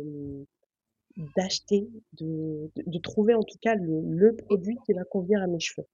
[1.35, 5.47] d'acheter, de, de, de trouver en tout cas le, le produit qui va convenir à
[5.47, 5.87] mes cheveux.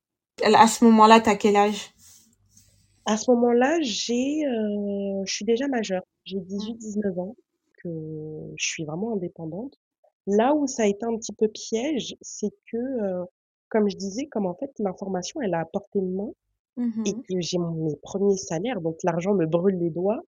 [0.44, 1.94] À ce moment-là, t'as quel âge?
[3.06, 6.04] À ce moment-là, j'ai, euh, je suis déjà majeure.
[6.26, 7.36] J'ai 18-19 ans,
[7.84, 7.90] que
[8.56, 9.74] je suis vraiment indépendante.
[10.28, 13.26] Là où ça a été un petit peu piège, c'est que, euh,
[13.70, 16.30] comme je disais, comme en fait l'information elle est à portée de main
[17.06, 17.24] et Mhm.
[17.30, 20.22] que j'ai mes premiers salaires, donc l'argent me brûle les doigts,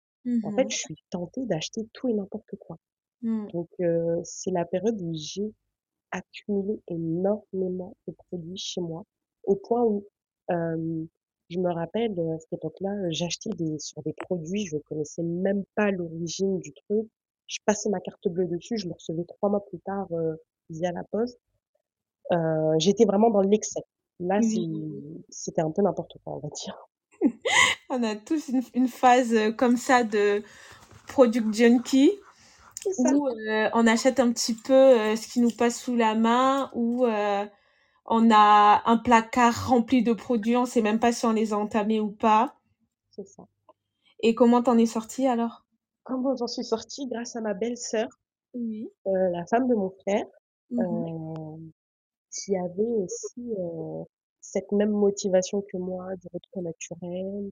[0.44, 2.79] en fait, je suis tentée d'acheter tout et n'importe quoi.
[3.22, 3.48] Mhm.
[3.52, 5.52] Donc, euh, c'est la période où j'ai
[6.12, 9.04] accumulé énormément de produits chez moi,
[9.44, 10.06] au point où
[10.52, 11.06] euh,
[11.50, 15.64] je me rappelle à cette époque-là, j'achetais des sur des produits, je ne connaissais même
[15.76, 17.08] pas l'origine du truc.
[17.48, 20.36] Je passais ma carte bleue dessus, je le recevais trois mois plus tard euh,
[20.70, 21.40] via la poste.
[22.32, 23.82] Euh, j'étais vraiment dans l'excès.
[24.20, 25.24] Là, c'est, Oui.
[25.30, 26.78] c'était un peu n'importe quoi, on va dire.
[27.90, 30.44] On a tous une, une phase comme ça de
[31.08, 32.12] product junkie.
[33.00, 36.72] Où euh, on achète un petit peu euh, ce qui nous passe sous la main,
[36.74, 37.46] où euh,
[38.06, 41.58] on a un placard rempli de produits, on sait même pas si on les a
[41.58, 42.56] entamés ou pas.
[43.12, 43.44] C'est ça.
[44.22, 45.66] Et comment t'en es sortie alors?
[46.04, 47.08] Comment j'en suis sortie?
[47.08, 48.08] Grâce à ma belle-sœur,
[48.54, 48.90] Oui.
[49.08, 50.26] euh, la femme de mon frère,
[50.74, 51.58] euh,
[52.32, 53.52] qui avait aussi
[54.42, 57.52] cette même motivation que moi du retour naturel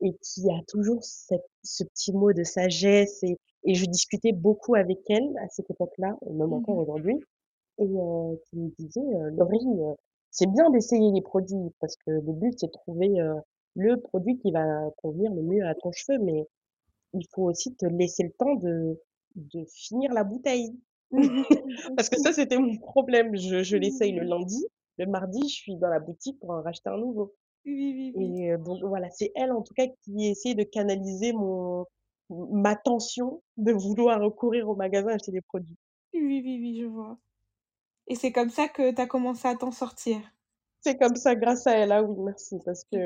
[0.00, 4.74] et qui a toujours cette, ce petit mot de sagesse et, et je discutais beaucoup
[4.74, 6.82] avec elle à cette époque-là, même encore Mhm.
[6.82, 7.20] aujourd'hui,
[7.78, 9.94] et euh, qui me disait, euh, Laurie, euh,
[10.30, 13.08] c'est bien d'essayer les produits parce que le but c'est de trouver
[13.76, 16.46] le produit qui va convenir le mieux à ton cheveu, mais
[17.14, 19.00] il faut aussi te laisser le temps de,
[19.36, 20.74] de finir la bouteille.
[21.96, 23.36] Parce que ça, c'était mon problème.
[23.36, 24.66] Je, je l'essaye le lundi.
[24.98, 27.34] Le mardi, je suis dans la boutique pour en racheter un nouveau.
[27.66, 28.42] Oui, oui, oui.
[28.42, 31.84] Et euh, donc voilà, c'est elle en tout cas qui essaie de canaliser mon
[32.28, 35.76] ma tension de vouloir courir au magasin acheter des produits.
[36.12, 37.18] Oui, oui, oui, je vois.
[38.08, 40.20] Et c'est comme ça que t'as commencé à t'en sortir?
[40.80, 41.92] C'est comme ça, grâce à elle.
[41.92, 42.56] Ah oui, merci.
[42.64, 42.96] Parce que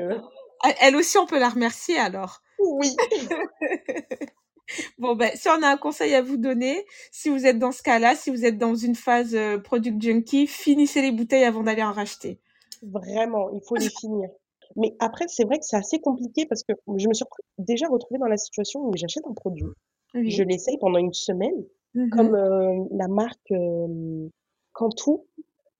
[0.81, 2.41] Elle aussi, on peut la remercier alors.
[2.59, 2.95] oui,
[4.97, 7.83] Bon, ben, si on a un conseil à vous donner, si vous êtes dans ce
[7.83, 11.91] cas-là, si vous êtes dans une phase product junkie, finissez les bouteilles avant d'aller en
[11.91, 12.39] racheter.
[12.81, 14.29] vraiment, il faut les finir.
[14.75, 17.25] Mais après, c'est vrai que c'est assez compliqué parce que je me suis
[17.57, 19.65] déjà retrouvée dans la situation où j'achète un produit,
[20.13, 22.09] je l'essaye pendant une semaine, Mhm.
[22.09, 24.27] comme euh, la marque euh,
[24.73, 25.25] Cantou,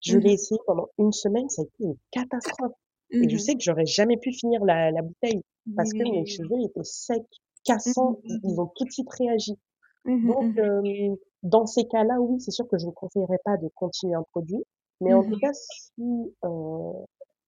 [0.02, 0.24] je Mhm.
[0.24, 2.74] l'ai essayé pendant une semaine, ça a été une catastrophe.
[3.12, 3.40] Et je Mhm.
[3.40, 5.42] sais que j'aurais jamais pu finir la, la bouteille
[5.76, 7.22] parce que mes cheveux étaient secs,
[7.64, 9.58] cassants, ils, ont tout de suite réagi.
[10.06, 14.16] Donc, euh, dans ces cas-là, oui, c'est sûr que je ne conseillerais pas de continuer
[14.16, 14.64] un produit.
[15.02, 16.94] Mais en tout cas, si euh,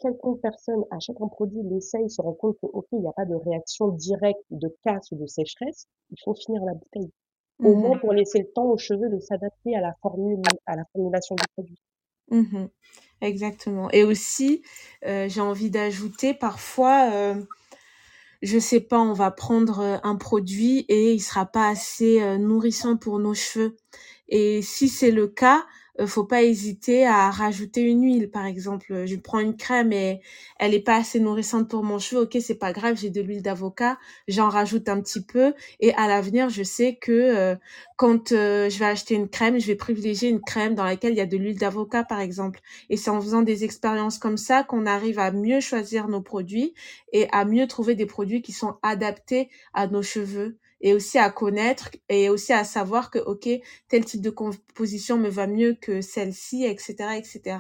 [0.04, 3.26] quelconque personne achète un produit, l'essaye, se rend compte que, ok, il n'y a pas
[3.26, 7.12] de réaction directe de casse ou de sécheresse, il faut finir la bouteille.
[7.64, 8.00] Au moins Mhm.
[8.00, 11.48] pour laisser le temps aux cheveux de s'adapter à la formule, à la formulation du
[11.56, 11.80] produit.
[12.32, 12.70] Mhm.
[13.22, 13.90] Exactement.
[13.92, 14.64] Et aussi,
[15.06, 17.36] euh, j'ai envie d'ajouter parfois, euh,
[18.42, 22.38] je sais pas, on va prendre euh, un produit et il sera pas assez euh,
[22.38, 23.78] nourrissant pour nos cheveux.
[24.28, 25.66] Et si c'est le cas,
[26.00, 29.06] euh, faut pas hésiter à rajouter une huile, par exemple.
[29.06, 30.22] Je prends une crème et
[30.60, 32.22] elle est pas assez nourrissante pour mon cheveu.
[32.24, 35.54] Ok, c'est pas grave, j'ai de l'huile d'avocat, j'en rajoute un petit peu.
[35.80, 37.56] Et à l'avenir, je sais que euh,
[37.96, 41.18] quand euh, je vais acheter une crème, je vais privilégier une crème dans laquelle il
[41.18, 42.60] y a de l'huile d'avocat, par exemple.
[42.90, 46.74] Et c'est en faisant des expériences comme ça qu'on arrive à mieux choisir nos produits
[47.12, 51.32] et à mieux trouver des produits qui sont adaptés à nos cheveux et aussi à
[51.32, 53.50] connaître et aussi à savoir que ok
[53.88, 57.58] tel type de composition me va mieux que celle-ci etc etc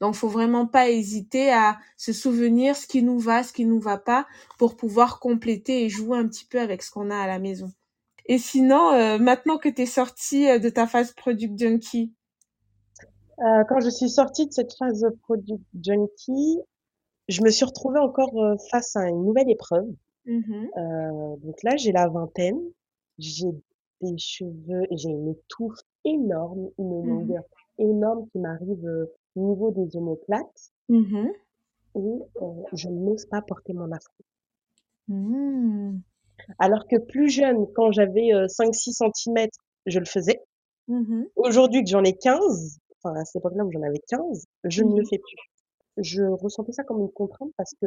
[0.00, 3.80] donc faut vraiment pas hésiter à se souvenir ce qui nous va ce qui nous
[3.80, 4.26] va pas
[4.58, 7.70] pour pouvoir compléter et jouer un petit peu avec ce qu'on a à la maison.
[8.26, 12.12] Et sinon euh, maintenant que tu es sortie euh, de ta phase product junkie.
[13.40, 16.58] Euh, quand je suis sortie de cette phase product junkie
[17.28, 18.32] je me suis retrouvée encore
[18.70, 19.86] face à une nouvelle épreuve
[20.26, 20.66] Mmh
[21.42, 22.60] donc là, j'ai la vingtaine,
[23.18, 23.50] j'ai
[24.00, 27.44] des cheveux, j'ai une touffe énorme, une Mmh longueur
[27.78, 31.28] énorme qui m'arrive au niveau des omoplates Mmh
[31.96, 32.18] et
[32.72, 34.24] je n'ose pas porter mon afro.
[35.08, 35.98] Mmh.
[36.58, 39.48] Alors que plus jeune, quand j'avais 5-6 cm,
[39.86, 40.40] je le faisais.
[40.88, 44.82] Mmh Aujourd'hui que j'en ai 15, enfin à cette époque-là où j'en avais 15, je
[44.82, 45.36] ne le fais plus.
[45.98, 47.86] Je ressentais ça comme une contrainte parce que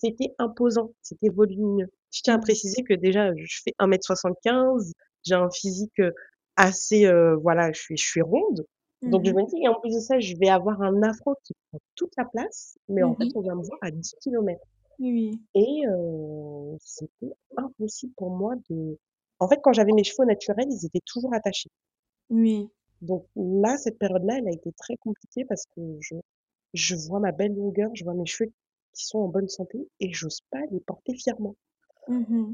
[0.00, 1.88] c'était imposant, c'était volumineux.
[2.12, 4.92] Je tiens à préciser que déjà, je fais 1m75,
[5.24, 6.00] j'ai un physique
[6.56, 8.64] assez, euh, voilà, je suis, je suis ronde.
[9.02, 11.36] Donc je Mmh me dis, et en plus de ça, je vais avoir un afro
[11.44, 14.16] qui prend toute la place, mais en fait, Mmh on vient me voir à 10
[14.20, 14.60] km.
[14.98, 15.40] Oui.
[15.54, 18.98] Et euh, c'était impossible pour moi de...
[19.38, 21.70] En fait, quand j'avais mes cheveux naturels, ils étaient toujours attachés.
[22.30, 22.68] Oui.
[23.00, 26.16] Donc là, cette période-là, elle a été très compliquée parce que je,
[26.74, 28.50] je vois ma belle longueur, je vois mes cheveux
[28.92, 31.54] qui sont en bonne santé et j'ose pas les porter fièrement.
[32.08, 32.52] Mmh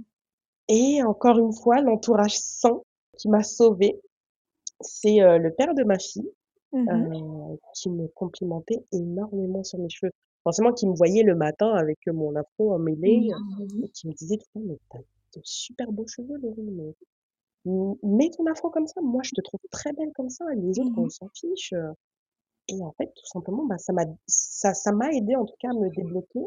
[0.69, 2.81] Et encore une fois, l'entourage sain
[3.19, 4.01] qui m'a sauvée,
[4.81, 6.31] c'est euh, le père de ma fille
[6.73, 10.11] Mmh euh, qui me complimentait énormément sur mes cheveux.
[10.43, 13.29] Forcément, qui me voyait le matin avec mon afro emmêlé
[13.83, 16.93] et qui me disait tout mais t'as de super beaux cheveux, Laurie, mais
[18.03, 19.01] mets ton afro comme ça.
[19.01, 20.45] Moi, je te trouve très belle comme ça.
[20.57, 21.73] Les autres, on Mmh s'en fiche.
[22.69, 25.71] Et en fait, tout simplement, bah, ça m'a, ça, ça m'a aidé en tout cas
[25.71, 26.41] à me débloquer.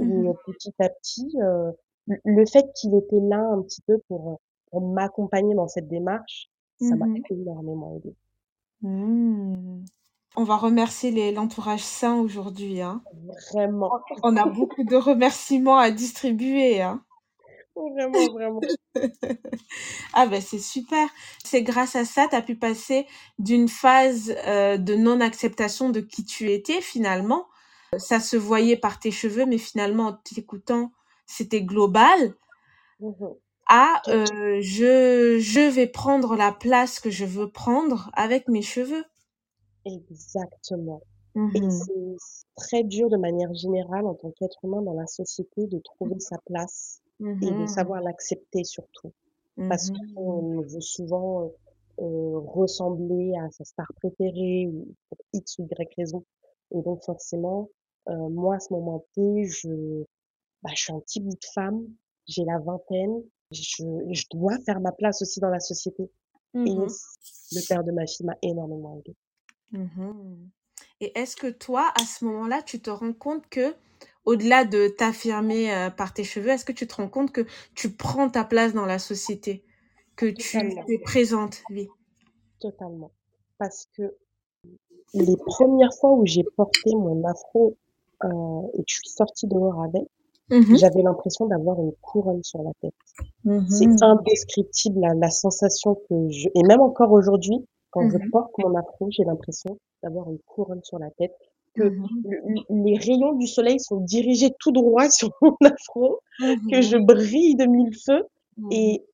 [0.00, 1.72] Et Mmh petit à petit, euh,
[2.06, 6.48] le le fait qu'il était là un petit peu pour, pour m'accompagner dans cette démarche,
[6.80, 8.14] ça m'a Mmh énormément aidé.
[8.82, 9.84] Mmh.
[10.36, 13.02] On va remercier les l'entourage sain aujourd'hui, hein.
[13.52, 13.90] Vraiment,
[14.22, 17.04] On a beaucoup de remerciements à distribuer, hein.
[17.76, 18.66] Vraiment, vraiment.
[20.12, 21.08] Ah ben c'est super.
[21.44, 23.06] C'est grâce à ça, tu as pu passer
[23.38, 27.46] d'une phase euh, de non-acceptation de qui tu étais finalement.
[27.98, 30.92] Ça se voyait par tes cheveux, mais finalement en t'écoutant,
[31.26, 32.34] c'était global.
[33.00, 33.34] Mhm.
[33.68, 38.62] À Tout- euh, je je vais prendre la place que je veux prendre avec mes
[38.62, 39.04] cheveux.
[39.84, 41.02] Exactement.
[41.54, 41.70] Et Mhm.
[41.70, 42.16] c'est
[42.56, 46.38] très dur de manière générale en tant qu'être humain dans la société de trouver sa
[46.46, 47.00] place
[47.42, 47.66] et de Mhm.
[47.66, 49.12] savoir l'accepter surtout.
[49.68, 50.14] Parce Mhm.
[50.14, 51.52] qu'on veut souvent
[52.00, 56.24] euh, ressembler à sa star préférée ou pour X ou Y raison.
[56.72, 57.68] Et donc forcément,
[58.08, 60.04] euh, moi à ce moment T, je,
[60.62, 61.86] bah, je suis un petit bout de femme,
[62.26, 66.10] j'ai la vingtaine, je, je dois faire ma place aussi dans la société.
[66.64, 66.88] Et Mhm.
[67.52, 69.14] le père de ma fille m'a énormément aidé.
[69.72, 70.50] Mhm.
[71.00, 73.74] Et est-ce que toi, à ce moment-là, tu te rends compte que,
[74.24, 77.90] au-delà de t'affirmer euh, par tes cheveux, est-ce que tu te rends compte que tu
[77.90, 79.64] prends ta place dans la société,
[80.16, 81.88] que tu es présente, oui.
[82.60, 83.10] totalement.
[83.58, 84.14] Parce que
[85.14, 87.76] les premières fois où j'ai porté mon afro
[88.24, 88.28] euh,
[88.74, 90.04] et que je suis sortie dehors avec,
[90.50, 90.76] Mhm.
[90.76, 92.94] j'avais l'impression d'avoir une couronne sur la tête.
[93.68, 93.96] C'est Mhm.
[94.02, 96.48] indescriptible la, la sensation que je...
[96.54, 98.30] Et même encore aujourd'hui, quand je Mhm.
[98.30, 101.34] porte mon afro, j'ai l'impression d'avoir une couronne sur la tête,
[101.74, 106.20] que le- les rayons du soleil sont dirigés tout droit sur mon afro,
[106.70, 108.24] que je brille de mille feux.
[108.56, 108.68] Mhm.
[108.72, 109.04] Et,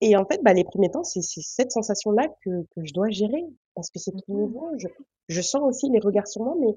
[0.00, 3.44] et en fait, bah, les premiers temps, c'est cette sensation-là que, que je dois gérer,
[3.74, 4.68] parce que c'est tout nouveau.
[4.76, 4.88] Je,
[5.28, 6.76] je sens aussi les regards sur moi, mais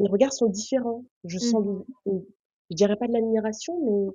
[0.00, 1.04] les regards sont différents.
[1.24, 1.64] Je sens,
[2.06, 4.14] je dirais pas de l'admiration, mais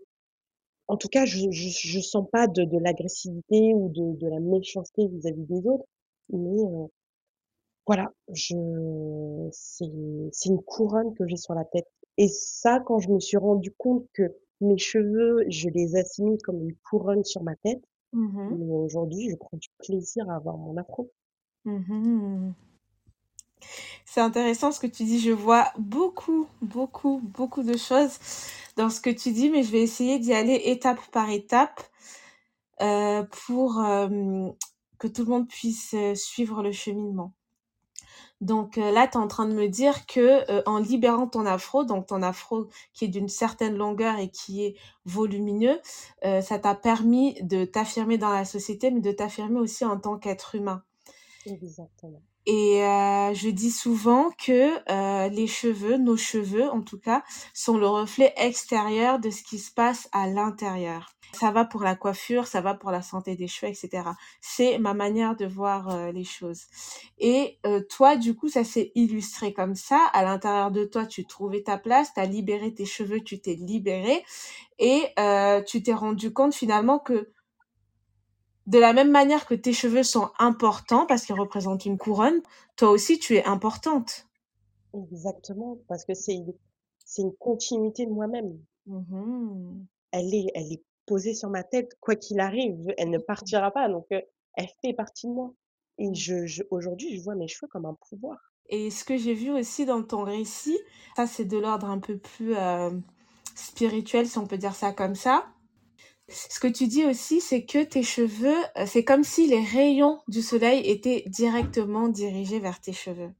[0.87, 4.39] en tout cas, je, je, je sens pas de, de l'agressivité ou de, de la
[4.39, 5.85] méchanceté vis-à-vis des autres.
[6.29, 6.85] Mais euh,
[7.87, 8.55] voilà, je,
[9.51, 9.85] c'est,
[10.31, 11.87] c'est une couronne que j'ai sur la tête.
[12.17, 14.23] Et ça, quand je me suis rendu compte que
[14.61, 18.57] mes cheveux, je les assimile comme une couronne sur ma tête, Mhm.
[18.57, 21.11] mais aujourd'hui, je prends du plaisir à avoir mon afro.
[21.65, 22.55] Mhm.
[24.05, 25.19] C'est intéressant ce que tu dis.
[25.19, 28.17] Je vois beaucoup, beaucoup, beaucoup de choses
[28.77, 31.81] dans ce que tu dis, mais je vais essayer d'y aller étape par étape
[32.81, 34.49] euh, pour euh,
[34.99, 37.33] que tout le monde puisse euh, suivre le cheminement.
[38.41, 41.45] Donc euh, là, tu es en train de me dire que euh, en libérant ton
[41.45, 45.79] afro, donc ton afro qui est d'une certaine longueur et qui est volumineux,
[46.25, 50.17] euh, ça t'a permis de t'affirmer dans la société, mais de t'affirmer aussi en tant
[50.17, 50.83] qu'être humain.
[51.45, 52.21] Exactement.
[52.45, 57.77] Et euh, je dis souvent que euh, les cheveux, nos cheveux en tout cas, sont
[57.77, 61.15] le reflet extérieur de ce qui se passe à l'intérieur.
[61.33, 64.09] Ça va pour la coiffure, ça va pour la santé des cheveux, etc.
[64.39, 66.63] C'est ma manière de voir euh, les choses.
[67.17, 69.99] Et euh, toi, du coup, ça s'est illustré comme ça.
[70.13, 73.55] À l'intérieur de toi, tu trouvais ta place, tu as libéré tes cheveux, tu t'es
[73.55, 74.23] libéré
[74.79, 77.29] et euh, tu t'es rendu compte finalement que
[78.67, 82.41] de la même manière que tes cheveux sont importants parce qu'ils représentent une couronne,
[82.75, 84.27] toi aussi tu es importante.
[84.93, 86.53] Exactement, parce que c'est une,
[87.05, 88.57] c'est une continuité de moi-même.
[88.87, 89.85] Mhm.
[90.11, 93.87] Elle est, elle est posée sur ma tête, quoi qu'il arrive, elle ne partira pas,
[93.89, 94.21] donc euh,
[94.55, 95.53] elle fait partie de moi.
[95.97, 98.37] Et je, je, aujourd'hui, je vois mes cheveux comme un pouvoir.
[98.67, 100.77] Et ce que j'ai vu aussi dans ton récit,
[101.15, 102.89] ça c'est de l'ordre un peu plus euh,
[103.53, 105.45] spirituel, si on peut dire ça comme ça.
[106.27, 110.19] Ce que tu dis aussi, c'est que tes cheveux, euh, c'est comme si les rayons
[110.27, 113.31] du soleil étaient directement dirigés vers tes cheveux.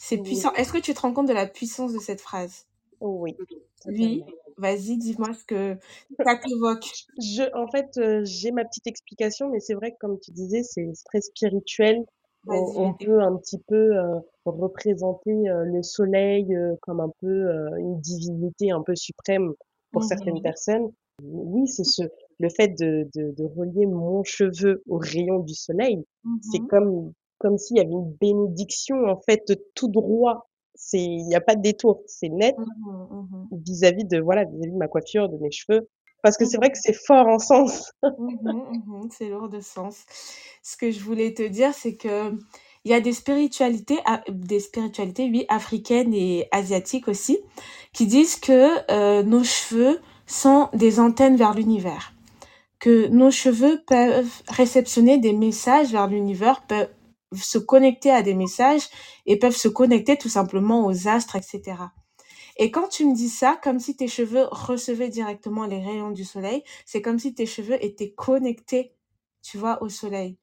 [0.00, 0.24] C'est Oui.
[0.24, 0.52] puissant.
[0.54, 2.66] Est-ce que tu te rends compte de la puissance de cette phrase?
[3.00, 3.36] Oui,
[3.86, 4.24] Oui.
[4.56, 5.76] Vas-y, dis-moi ce que
[6.18, 6.90] ça t'évoque.
[7.20, 10.64] Je, en fait, euh, j'ai ma petite explication, mais c'est vrai que comme tu disais,
[10.64, 12.04] c'est très spirituel.
[12.48, 16.48] On, peut un petit peu euh, représenter euh, le soleil
[16.80, 19.52] comme un peu une divinité un peu suprême
[19.92, 20.42] pour certaines Mhm.
[20.42, 20.92] personnes.
[21.22, 22.02] Oui, c'est ce,
[22.38, 26.04] le fait de, de, de relier mon cheveu au rayon du soleil,
[26.40, 26.68] c'est Mhm.
[26.68, 29.42] comme, comme s'il y avait une bénédiction, en fait,
[29.74, 30.48] tout droit.
[30.74, 32.02] C'est, il n'y a pas de détour.
[32.06, 33.48] C'est net Mhm.
[33.66, 35.88] vis-à-vis de, voilà, vis-à-vis de ma coiffure, de mes cheveux.
[36.22, 37.92] Parce que c'est vrai que c'est fort en sens.
[39.10, 40.04] C'est lourd de sens.
[40.62, 42.32] Ce que je voulais te dire, c'est que
[42.84, 47.38] il y a des spiritualités, des spiritualités, oui, africaines et asiatiques aussi,
[47.92, 52.12] qui disent que euh, nos cheveux sont des antennes vers l'univers,
[52.78, 56.88] que nos cheveux peuvent réceptionner des messages vers l'univers, peuvent
[57.34, 58.88] se connecter à des messages
[59.26, 61.76] et peuvent se connecter tout simplement aux astres, etc.
[62.56, 66.24] Et quand tu me dis ça, comme si tes cheveux recevaient directement les rayons du
[66.24, 68.92] soleil, c'est comme si tes cheveux étaient connectés,
[69.42, 70.36] tu vois, au soleil.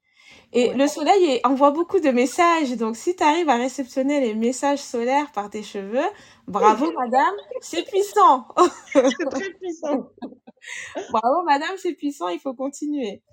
[0.53, 0.75] Et Ouais.
[0.75, 2.75] le soleil envoie beaucoup de messages.
[2.77, 6.05] Donc, si tu arrives à réceptionner les messages solaires par tes cheveux,
[6.47, 8.47] bravo, madame, c'est puissant.
[9.17, 10.09] C'est très puissant.
[11.09, 13.23] bravo, madame, c'est puissant, il faut continuer.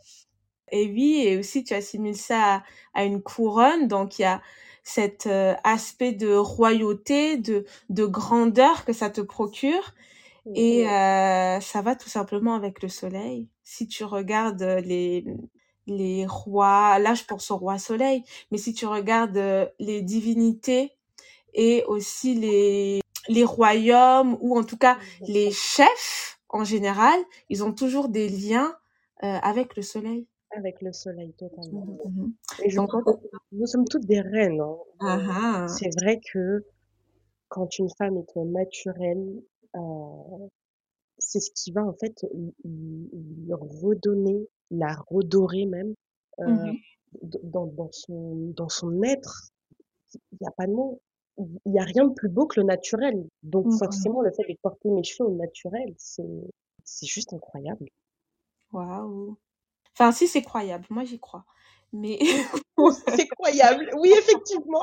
[0.72, 2.62] Et oui, et aussi, tu assimiles ça à,
[2.94, 3.88] à une couronne.
[3.88, 4.42] Donc, il y a
[4.84, 9.92] cet euh, aspect de royauté, de, de grandeur que ça te procure.
[10.54, 13.48] Et euh, ça va tout simplement avec le soleil.
[13.64, 15.24] Si tu regardes les,
[15.86, 20.92] les rois, là je pense au roi soleil, mais si tu regardes euh, les divinités
[21.54, 27.18] et aussi les, les royaumes, ou en tout cas les chefs en général,
[27.48, 28.76] ils ont toujours des liens
[29.22, 30.26] euh, avec le soleil.
[30.56, 31.86] Avec le soleil, totalement.
[32.62, 33.10] Et je Donc, crois que
[33.52, 34.60] nous sommes toutes des reines.
[34.60, 34.76] hein.
[35.00, 35.66] ah, ah.
[35.68, 36.64] C'est vrai que
[37.48, 39.42] quand une femme est au naturel,
[39.76, 40.46] euh,
[41.18, 42.26] c'est ce qui va en fait
[42.64, 45.94] lui- lui redonner, la redorer même,
[46.40, 46.72] euh,
[47.22, 49.48] d- dans, dans son, dans son être.
[50.14, 51.00] Il n'y a pas de mots.
[51.38, 53.26] Il n'y a rien de plus beau que le naturel.
[53.42, 53.78] Donc Mhm.
[53.78, 56.22] forcément, le fait de porter mes cheveux au naturel, c'est,
[56.84, 57.86] c'est juste incroyable.
[58.72, 59.36] Waouh.
[59.94, 60.86] Enfin, si, c'est croyable.
[60.90, 61.44] Moi, j'y crois.
[61.92, 62.18] Mais
[63.16, 63.90] C'est croyable.
[63.98, 64.82] Oui, effectivement.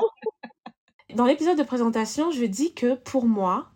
[1.14, 3.70] dans l'épisode de présentation, je dis que pour moi,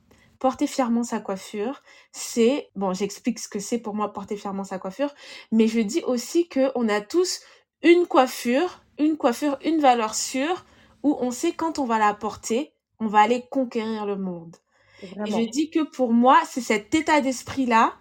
[0.45, 4.79] porter fièrement sa coiffure, c'est bon, j'explique ce que c'est pour moi porter fièrement sa
[4.79, 5.15] coiffure,
[5.53, 7.41] mais je dis aussi que on a tous
[7.83, 10.67] une coiffure, une coiffure, une valeur sûre
[11.03, 14.55] où on sait quand on va la porter, on va aller conquérir le monde.
[15.03, 17.95] Et je dis que pour moi, c'est cet état d'esprit-là,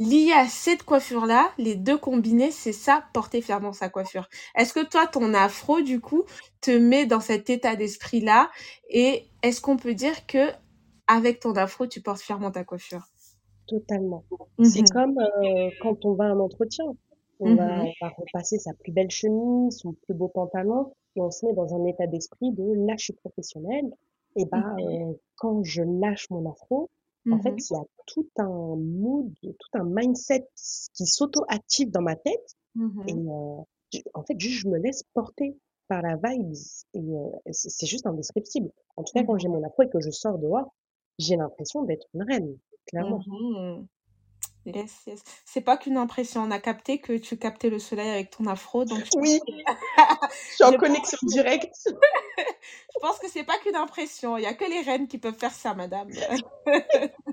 [0.00, 4.28] lié à cette coiffure-là, les deux combinés, c'est ça, porter fièrement sa coiffure.
[4.56, 6.24] Est-ce que toi, ton afro, du coup,
[6.60, 8.50] te met dans cet état d'esprit-là?
[8.90, 10.50] Et est-ce qu'on peut dire que
[11.08, 13.06] avec ton afro, tu portes fièrement ta coiffure
[13.66, 14.24] Totalement.
[14.62, 14.88] C'est Mhm.
[14.88, 16.84] comme euh, quand on va à un entretien.
[17.40, 17.82] On va, Mhm.
[17.84, 21.52] on va repasser sa plus belle chemise, son plus beau pantalon, et on se met
[21.52, 23.90] dans un état d'esprit de là, je suis professionnelle.
[24.36, 24.78] Et bah, Mhm.
[24.80, 26.90] euh, quand je lâche mon afro,
[27.30, 30.46] en fait, il y a tout un mood, tout un mindset
[30.94, 32.54] qui s'auto-active dans ma tête.
[33.06, 36.52] Et euh, je- en fait, juste je me laisse porter par la vibe.
[36.94, 38.70] Et euh, c'est c'est juste indescriptible.
[38.96, 40.72] En tout cas, quand j'ai mon afro et que je sors dehors,
[41.18, 43.22] j'ai l'impression d'être une reine, clairement.
[43.26, 43.86] Mhm.
[44.66, 45.22] Yes, yes.
[45.44, 46.42] C'est pas qu'une impression.
[46.42, 50.54] On a capté que tu captais le soleil avec ton afro, donc je Oui, je
[50.54, 51.76] suis en je pense connexion directe.
[52.38, 54.36] je pense que c'est pas qu'une impression.
[54.36, 56.08] Il y a que les reines qui peuvent faire ça, madame.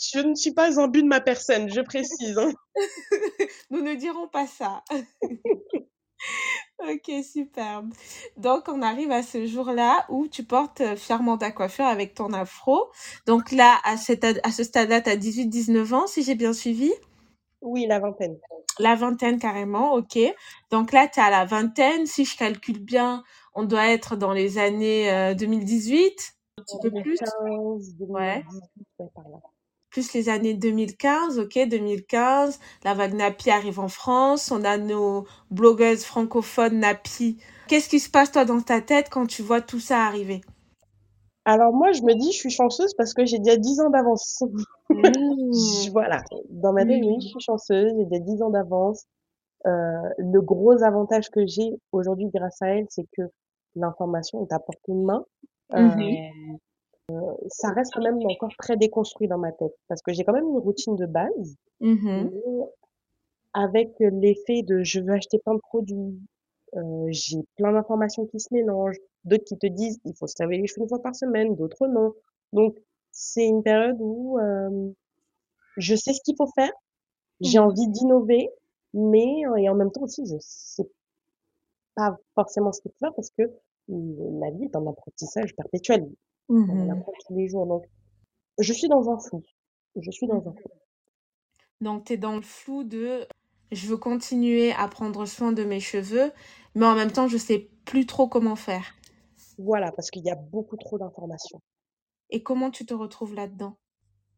[0.00, 2.38] Je ne suis pas un but de ma personne, je précise.
[2.38, 2.52] hein.
[3.70, 4.84] Nous ne dirons pas ça.
[6.80, 7.92] Ok, superbe.
[8.36, 12.32] Donc, on arrive à ce jour-là où tu portes euh, fièrement ta coiffure avec ton
[12.32, 12.90] afro.
[13.26, 16.92] Donc là, à, cette, à ce stade-là, tu as 18-19 ans, si j'ai bien suivi?
[17.62, 18.38] Oui, la vingtaine.
[18.78, 20.18] La vingtaine carrément, ok.
[20.70, 22.06] Donc là, tu as la vingtaine.
[22.06, 26.90] Si je calcule bien, on doit être dans les années euh, 2018, un petit peu
[27.02, 27.18] plus.
[27.18, 28.44] 2015, Ouais.
[28.44, 29.38] 2018, ouais, par là.
[29.90, 32.58] Plus les années 2015, ok, 2015.
[32.84, 34.50] La vague Napi arrive en France.
[34.50, 37.38] On a nos blogueuses francophones Napi.
[37.66, 40.42] Qu'est-ce qui se passe, toi, dans ta tête quand tu vois tout ça arriver?
[41.44, 44.42] Alors moi, je me dis, je suis chanceuse parce que j'ai déjà 10 ans d'avance.
[44.90, 45.90] Mmh.
[45.92, 47.28] Voilà, dans ma tête, oui, je Mmh.
[47.28, 49.04] suis chanceuse, j'ai déjà 10 ans d'avance.
[49.66, 49.70] Euh,
[50.18, 53.22] le gros avantage que j'ai aujourd'hui grâce à elle, c'est que
[53.76, 55.24] l'information est à portée de main.
[55.74, 56.06] Euh,
[57.48, 60.48] Ça reste quand même encore très déconstruit dans ma tête parce que j'ai quand même
[60.48, 62.30] une routine de base, Mhm.
[62.32, 62.66] mais
[63.54, 66.18] avec l'effet de je veux acheter plein de produits,
[66.76, 70.58] euh, j'ai plein d'informations qui se mélangent, d'autres qui te disent il faut se laver
[70.58, 72.14] les cheveux une fois par semaine, d'autres non.
[72.52, 72.76] Donc
[73.12, 74.90] c'est une période où euh,
[75.78, 76.72] je sais ce qu'il faut faire,
[77.40, 77.66] j'ai Mhm.
[77.66, 78.50] envie d'innover,
[78.94, 80.88] mais euh, et en même temps aussi je sais
[81.94, 86.08] pas forcément ce qu'il faut faire parce que euh, la vie est un apprentissage perpétuel,
[86.48, 87.66] on apprend tous les jours.
[87.66, 87.84] Donc
[88.58, 89.42] je suis dans un flou,
[89.96, 90.70] je suis dans un flou.
[91.80, 93.26] Donc, tu es dans le flou de
[93.70, 96.32] je veux continuer à prendre soin de mes cheveux,
[96.74, 98.94] mais en même temps, je sais plus trop comment faire.
[99.58, 101.60] Voilà, parce qu'il y a beaucoup trop d'informations.
[102.30, 103.76] Et comment tu te retrouves là-dedans?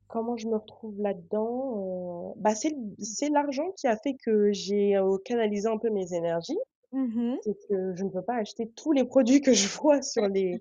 [0.09, 2.31] Comment je me retrouve là-dedans?
[2.31, 6.13] euh, bah c'est c'est l'argent qui a fait que j'ai euh, canalisé un peu mes
[6.15, 6.59] énergies.
[6.93, 7.39] Mhm.
[7.43, 10.61] C'est que je ne peux pas acheter tous les produits que je vois sur les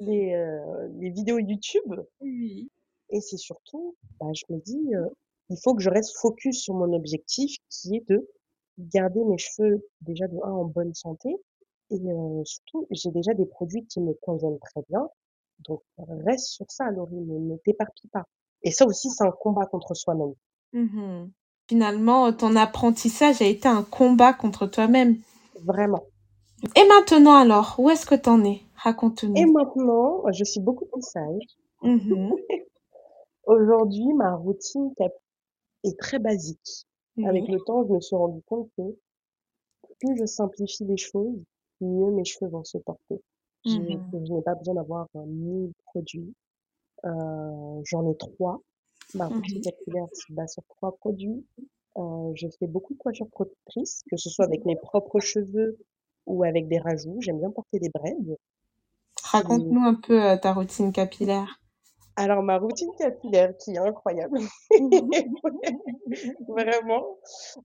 [0.00, 1.94] les, euh, les vidéos YouTube.
[2.20, 2.70] Oui.
[3.10, 5.08] Et c'est surtout, bah, je me dis, euh,
[5.50, 8.28] il faut que je reste focus sur mon objectif qui est de
[8.78, 11.28] garder mes cheveux déjà de un en bonne santé.
[11.90, 15.08] Et euh, surtout, j'ai déjà des produits qui me conviennent très bien.
[15.60, 18.24] Donc, reste sur ça, Laurie, ne, ne t'éparpille pas.
[18.62, 20.34] Et ça aussi, c'est un combat contre soi-même.
[20.72, 21.30] Mhm.
[21.68, 25.18] Finalement, ton apprentissage a été un combat contre toi-même.
[25.64, 26.04] Vraiment.
[26.76, 28.52] Et maintenant alors, où est-ce que t'en es?
[28.56, 29.52] Et Raconte-nous.
[29.52, 31.42] maintenant, je suis beaucoup plus sage.
[31.82, 32.32] Mhm.
[33.46, 34.92] Aujourd'hui, ma routine
[35.84, 36.86] est très basique.
[37.24, 38.82] Avec le temps, je me suis rendu compte que
[40.00, 41.38] plus je simplifie les choses,
[41.80, 43.22] mieux mes cheveux vont se porter.
[43.64, 46.34] Je n'ai pas besoin d'avoir euh, 1000 produits.
[47.04, 48.60] Euh, J'en ai trois.
[49.14, 51.46] Ma routine capillaire se base sur trois produits.
[51.96, 55.78] Euh, je fais beaucoup de coiffure protectrice, que ce soit avec mes propres cheveux
[56.26, 57.20] ou avec des rajouts.
[57.20, 58.36] J'aime bien porter des les-
[59.22, 61.60] Raconte-nous un peu euh, ta routine capillaire.
[62.16, 64.38] Alors, ma routine capillaire qui est incroyable,
[66.48, 67.18] vraiment,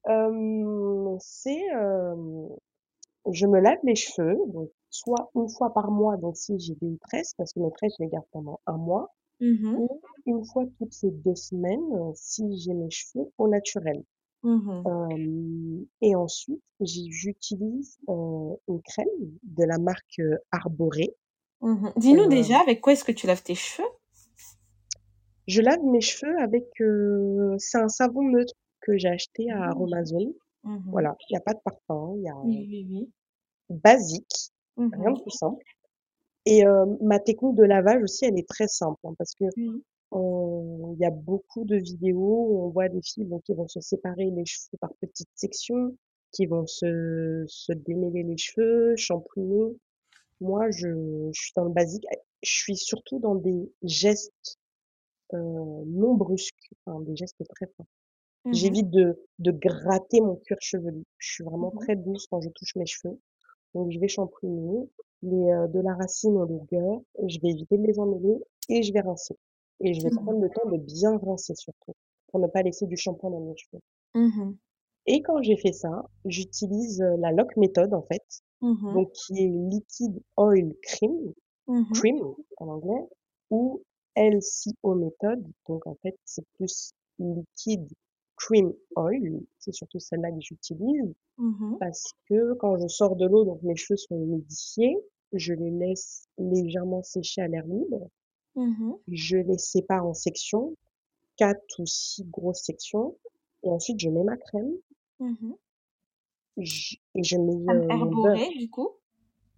[0.09, 2.47] euh, c'est euh,
[3.31, 6.97] je me lave les cheveux, donc soit une fois par mois, donc si j'ai des
[7.09, 9.75] tresses, parce que mes tresses, je les garde pendant un mois, Mhm.
[9.77, 14.03] ou une fois toutes les deux semaines, si j'ai mes cheveux au naturel.
[14.45, 19.07] Euh, et ensuite, j'utilise une crème
[19.43, 21.13] de la marque euh, Arboré.
[21.61, 21.91] Mhm.
[21.97, 23.87] Dis-nous déjà avec quoi est-ce que tu laves tes cheveux?
[25.47, 26.65] je lave mes cheveux avec,
[27.57, 30.31] c'est un savon neutre que j'ai acheté à Aromazone.
[30.63, 30.83] Mhm.
[30.91, 33.09] Voilà, il n'y a pas de parfum, il y a Oui, oui, oui.
[33.69, 35.13] basique, rien Mhm.
[35.15, 35.63] de plus simple.
[36.45, 36.63] Et
[37.01, 39.45] ma technique de lavage aussi, elle est très simple, hein, parce que.
[40.11, 43.67] On- il y a beaucoup de vidéos où on voit des filles donc, qui vont
[43.67, 45.95] se séparer les cheveux par petites sections,
[46.31, 49.75] qui vont se, se démêler les cheveux, shampooiner.
[50.41, 50.87] Moi, je,
[51.33, 52.05] je suis dans le basique.
[52.43, 54.59] Je suis surtout dans des gestes
[55.33, 55.37] euh,
[55.87, 57.85] non brusques, enfin, des gestes très forts.
[58.45, 58.53] Mhm.
[58.53, 61.03] J'évite de, de gratter mon cuir chevelu.
[61.19, 61.79] Je suis vraiment Mhm.
[61.81, 63.19] très douce quand je touche mes cheveux.
[63.75, 64.89] Donc, je vais shampooiner
[65.23, 67.01] les, euh, de la racine en longueur.
[67.27, 68.37] Je vais éviter de les emmêler
[68.69, 69.35] et je vais rincer.
[69.81, 70.17] Et je vais Mhm.
[70.23, 71.93] prendre le temps de bien rincer surtout,
[72.27, 73.81] pour ne pas laisser du shampoing dans mes cheveux.
[74.13, 74.57] Mhm.
[75.07, 78.23] Et quand j'ai fait ça, j'utilise euh, la lock méthode en fait,
[78.61, 78.93] Mhm.
[78.93, 81.33] donc qui est liquide oil cream,
[81.93, 82.17] cream
[82.57, 83.07] en anglais,
[83.51, 83.83] ou
[84.15, 87.87] LCO méthode, donc en fait c'est plus liquide
[88.37, 91.13] cream oil, c'est surtout celle-là que j'utilise
[91.79, 94.97] parce que quand je sors de l'eau, donc mes cheveux sont humidifiés,
[95.33, 98.09] je les laisse légèrement sécher à l'air libre,
[98.55, 98.99] Mhm.
[99.09, 100.77] je les sépare en sections,
[101.37, 103.17] quatre ou six grosses sections,
[103.63, 104.77] et ensuite je mets ma crème
[105.19, 105.59] Mmh
[106.57, 108.39] j et je mets, Crème heu, mon beurre.
[108.39, 108.97] arborée, du coup?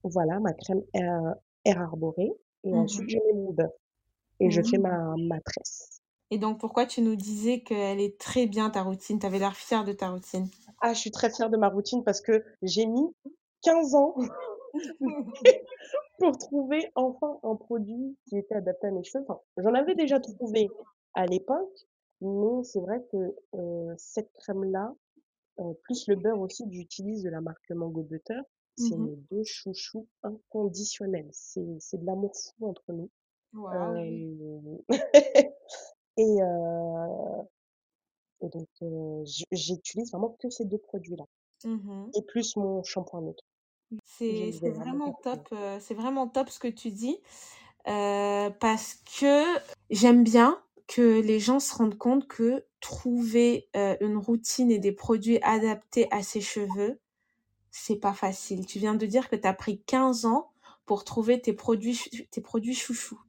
[0.03, 1.33] Voilà, ma crème, heu,
[1.65, 2.31] air arborée
[2.63, 3.71] et ensuite Mmh je mets mon beurre
[4.39, 4.79] et je fais Mmh.
[4.79, 6.01] ma ma tresse.
[6.31, 9.19] Et donc pourquoi tu nous disais qu'elle est très bien ta routine?
[9.19, 10.49] Tu avais l'air fière de ta routine.
[10.81, 13.15] Ah, je suis très fière de ma routine parce que j'ai mis
[13.61, 14.15] 15 ans
[16.21, 19.23] pour trouver enfin un produit qui était adapté à mes cheveux.
[19.27, 20.73] Enfin, j'en avais déjà trouvé
[21.13, 21.87] à l'époque,
[22.21, 24.95] mais c'est vrai que, heu, cette crème-là,
[25.59, 28.39] heu, plus le beurre aussi que j'utilise de la marque Mango Butter,
[28.75, 31.29] c'est Mmh mes 2 chouchous inconditionnels.
[31.33, 33.11] C'est c'est de l'amour fou entre nous.
[33.61, 34.25] Waouh!
[34.51, 34.79] Hem
[36.17, 37.43] et heu
[38.41, 41.23] et donc heu, j j'utilise vraiment que ces 2 produits-là
[41.63, 43.45] Mmh et plus mon shampoing neutre.
[44.05, 47.17] C'est vraiment top, heu, c'est vraiment top ce que tu dis,
[47.87, 49.43] heu, parce que
[49.89, 54.91] j'aime bien que les gens se rendent compte que trouver, heu, une routine et des
[54.93, 56.99] produits adaptés à ses cheveux,
[57.71, 58.65] c'est pas facile.
[58.67, 60.51] Tu viens de dire que tu as pris 15 ans
[60.85, 61.99] pour trouver tes produits
[62.31, 63.21] tes produits chouchous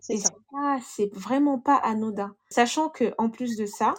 [0.00, 0.30] C'est c'est ça.
[0.50, 2.36] pas c'est vraiment pas anodin.
[2.50, 3.94] Sachant qu'en plus de ça,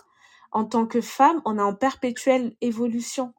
[0.51, 3.33] en tant que femme, on est en perpétuelle évolution.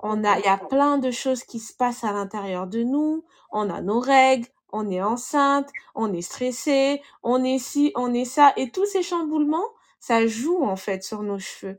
[0.00, 3.24] On a, il y a plein de choses qui se passent à l'intérieur de nous.
[3.52, 8.24] On a nos règles, on est enceinte, on est stressé, on est ci, on est
[8.24, 8.52] ça.
[8.56, 11.78] Et tous ces chamboulements, ça joue en fait sur nos cheveux.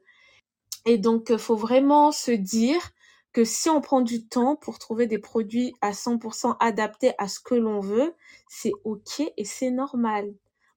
[0.86, 2.92] Et donc, il faut vraiment se dire
[3.34, 7.40] que si on prend du temps pour trouver des produits à 100% adaptés à ce
[7.40, 8.14] que l'on veut,
[8.50, 10.34] c'est OK et c'est normal.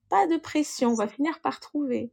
[0.09, 2.11] Pas de pression, on va finir par trouver.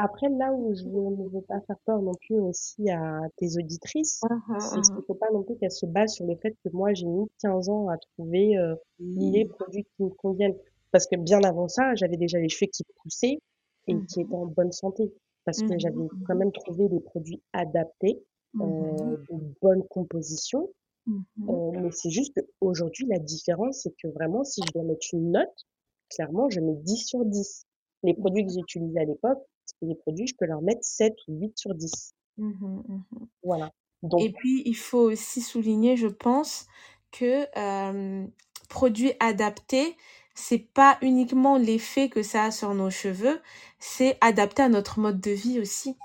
[0.00, 4.20] Après, là où je ne veux pas faire peur non plus aussi à tes auditrices,
[4.30, 5.02] Mhm, c'est qu'il mhm.
[5.08, 7.68] faut pas non plus qu'elles se basent sur le fait que moi j'ai mis 15
[7.68, 10.56] ans à trouver euh, les produits qui me conviennent.
[10.92, 13.40] Parce que bien avant ça, j'avais déjà les cheveux qui poussaient
[13.88, 15.12] et qui étaient en bonne santé.
[15.44, 15.96] Parce que j'avais
[16.26, 18.22] quand même trouvé des produits adaptés,
[18.60, 20.68] euh, de bonne composition.
[21.08, 25.32] Euh, mais c'est juste qu'aujourd'hui, la différence, c'est que vraiment, si je dois mettre une
[25.32, 25.66] note,
[26.10, 27.66] clairement, je mets 10 sur 10.
[28.04, 29.42] Les produits que j'ai utilisés à l'époque,
[29.80, 32.14] c'est des produits, je peux leur mettre 7 ou 8 sur 10.
[32.36, 33.28] mhm, mhm.
[33.42, 33.70] Voilà.
[34.02, 36.66] Donc, Et puis, il faut aussi souligner, je pense,
[37.12, 38.26] que euh,
[38.68, 39.96] produit adapté,
[40.34, 43.40] c'est pas uniquement l'effet que ça a sur nos cheveux,
[43.80, 45.96] c'est adapté à notre mode de vie aussi.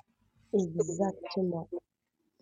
[0.54, 1.70] exactement,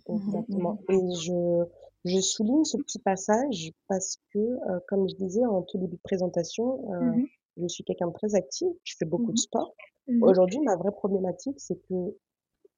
[0.09, 0.83] Mhm, exactement.
[0.89, 1.65] Et je,
[2.05, 6.01] je souligne ce petit passage parce que, euh, comme je disais en tout début de
[6.03, 7.17] présentation, euh,
[7.57, 9.75] je suis quelqu'un de très actif, je fais beaucoup de sport.
[10.07, 12.15] Mhm, Aujourd'hui, ma vraie problématique, c'est que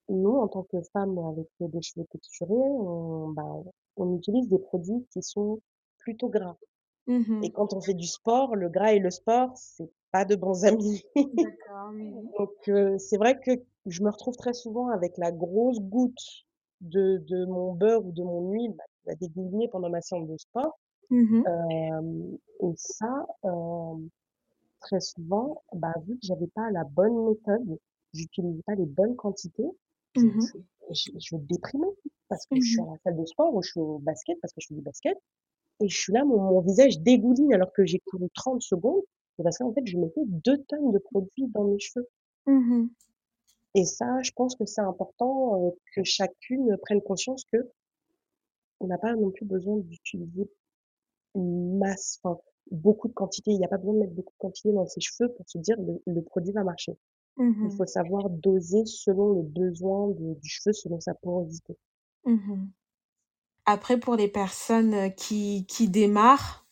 [0.09, 3.43] Nous, en tant que femmes avec des cheveux texturés, on, bah,
[3.97, 5.59] on utilise des produits qui sont
[5.99, 6.57] plutôt gras.
[7.41, 7.51] Et mhm.
[7.51, 11.03] quand on fait du sport, le gras et le sport, c'est pas de bons amis.
[11.32, 12.30] D'accord, oui, oui.
[12.38, 13.51] Donc, euh, c'est vrai que
[13.86, 16.45] je me retrouve très souvent avec la grosse goutte
[16.82, 20.28] de, de mon beurre ou de mon huile bah, qui va dégouiner pendant ma séance
[20.28, 20.80] de sport.
[21.09, 23.95] Mhm, Euh, et ça, euh,
[24.84, 27.79] très souvent, bah, vu que j'avais pas la bonne méthode,
[28.13, 29.65] j'utilisais pas les bonnes quantités,
[30.15, 30.57] je, je,
[30.91, 31.88] je, je vais déprimer
[32.29, 34.38] parce que je suis mhm, à la salle de sport ou je suis au basket
[34.41, 35.17] parce que je fais du basket
[35.81, 39.03] et je suis là, mon, mon visage dégouline alors que j'ai couru 30 secondes
[39.39, 42.07] et parce qu'en fait, je mettais deux tonnes de produits dans mes cheveux.
[42.45, 42.89] mhm,
[43.75, 47.69] Et ça, je pense que c'est important euh, que chacune prenne conscience que
[48.79, 50.47] on n'a pas non plus besoin d'utiliser
[51.36, 52.39] une masse, enfin,
[52.72, 53.51] beaucoup de quantité.
[53.51, 55.57] Il n'y a pas besoin de mettre beaucoup de quantité dans ses cheveux pour se
[55.59, 56.93] dire le, le produit va marcher.
[57.61, 61.78] Il mhm, faut savoir doser selon les besoins de- du cheveu, selon sa porosité.
[62.26, 62.74] mhm.
[63.66, 66.66] Après, pour les personnes euh, qui, qui démarrent,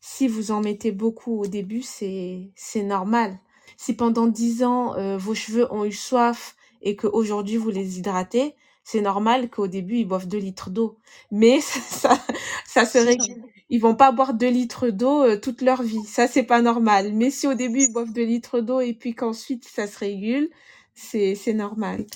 [0.00, 2.52] Si vous en mettez beaucoup au début, c'est
[2.84, 3.38] normal.
[3.78, 8.56] Si pendant 10 ans, heu, vos cheveux ont eu soif et qu'aujourd'hui vous les hydratez,
[8.84, 10.98] c'est normal qu'au début ils boivent 2 litres d'eau.
[11.32, 12.18] Mais ça
[12.66, 13.44] ça se régule.
[13.70, 16.04] Ils vont pas boire 2 litres d'eau, heu, toute leur vie.
[16.04, 17.12] Ça, c'est pas normal.
[17.14, 20.50] Mais si au début ils boivent 2 litres d'eau et puis qu'ensuite ça se régule,
[20.94, 22.06] c'est c'est normal.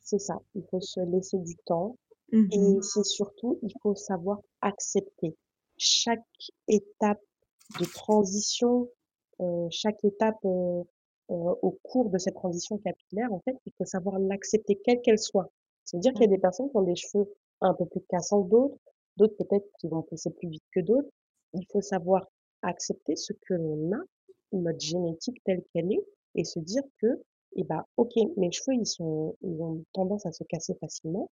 [0.00, 0.38] c'est ça.
[0.54, 1.96] Il faut se laisser du temps
[2.50, 5.36] et Mmh c'est surtout, il faut savoir accepter
[5.78, 6.22] chaque
[6.68, 7.20] étape
[7.80, 8.88] de transition,
[9.40, 10.82] euh, chaque étape euh,
[11.30, 15.18] euh, au cours de cette transition capillaire, en fait, il faut savoir l'accepter, quelle qu'elle
[15.18, 15.50] soit.
[15.84, 17.32] C'est-à-dire qu'il y a des personnes qui ont des cheveux
[17.62, 18.78] un peu plus cassants que d'autres,
[19.16, 21.08] d'autres peut-être qui vont pousser plus vite que d'autres.
[21.52, 22.26] Il faut savoir
[22.62, 24.00] accepter ce que l'on a,
[24.52, 26.04] notre génétique telle qu'elle est,
[26.34, 27.22] et se dire que,
[27.56, 31.30] eh ben, ok, mes cheveux, ils sont, ils ont tendance à se casser facilement.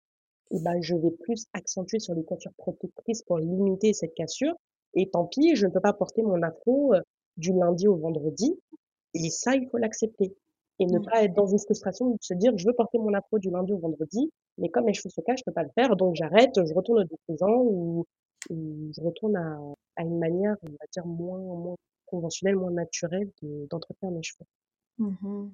[0.50, 4.54] Eh ben, je vais plus accentuer sur les coiffures protectrices pour limiter cette cassure.
[4.94, 7.00] Et tant pis, je ne peux pas porter mon afro euh,
[7.36, 8.54] du lundi au vendredi.
[9.14, 10.36] Et ça, il faut l'accepter.
[10.78, 11.12] Et ne Mmh.
[11.12, 13.72] pas être dans une frustration de se dire: «Je veux porter mon afro du lundi
[13.72, 16.52] au vendredi, mais comme mes cheveux sont cas, je peux pas le faire, donc j'arrête,
[16.56, 18.04] je retourne au défrisant ou
[18.50, 19.58] ou je retourne à
[19.96, 24.46] à une manière, on va dire, moins moins conventionnelle, moins naturelle de d'entretenir mes cheveux».
[24.98, 25.50] Mmh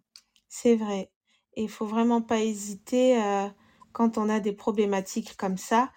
[0.49, 1.11] C'est vrai
[1.55, 3.51] et il faut vraiment pas hésiter, heu,
[3.93, 5.91] quand on a des problématiques comme ça,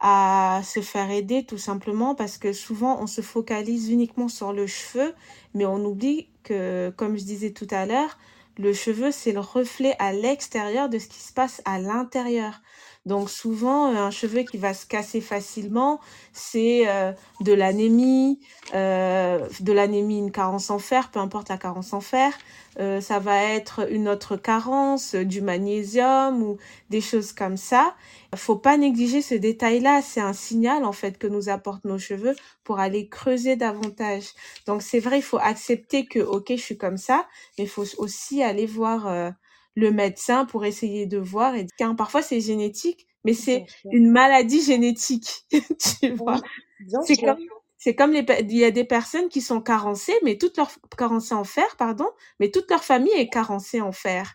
[0.00, 4.66] à se faire aider tout simplement parce que souvent on se focalise uniquement sur le
[4.66, 5.14] cheveu,
[5.54, 8.18] mais on oublie que, comme je disais tout à l'heure,
[8.58, 12.60] le cheveu, c'est le reflet à l'extérieur de ce qui se passe à l'intérieur.
[13.08, 16.00] Donc souvent, heu, un cheveu qui va se casser facilement,
[16.32, 18.38] c'est, heu, de l'anémie,
[18.74, 22.32] heu, de l'anémie, une carence en fer, peu importe la carence en fer,
[22.80, 26.58] heu, ça va être une autre carence, du magnésium ou
[26.90, 27.94] des choses comme ça.
[28.36, 32.36] Faut pas négliger ce détail-là, c'est un signal en fait que nous apportent nos cheveux
[32.64, 34.24] pour aller creuser davantage.
[34.66, 37.26] Donc c'est vrai, il faut accepter que OK, je suis comme ça,
[37.58, 39.30] mais il faut aussi aller voir, heu,
[39.78, 44.62] le médecin pour essayer de voir et car parfois c'est génétique, mais c'est une maladie
[44.62, 45.46] génétique,
[46.00, 46.40] tu vois?
[46.80, 47.38] Oui, C'est comme
[47.78, 51.34] c'est comme les il y a des personnes qui sont carencées, mais toute leur carencées
[51.34, 52.08] en fer, pardon,
[52.40, 54.34] mais toute leur famille est carencée en fer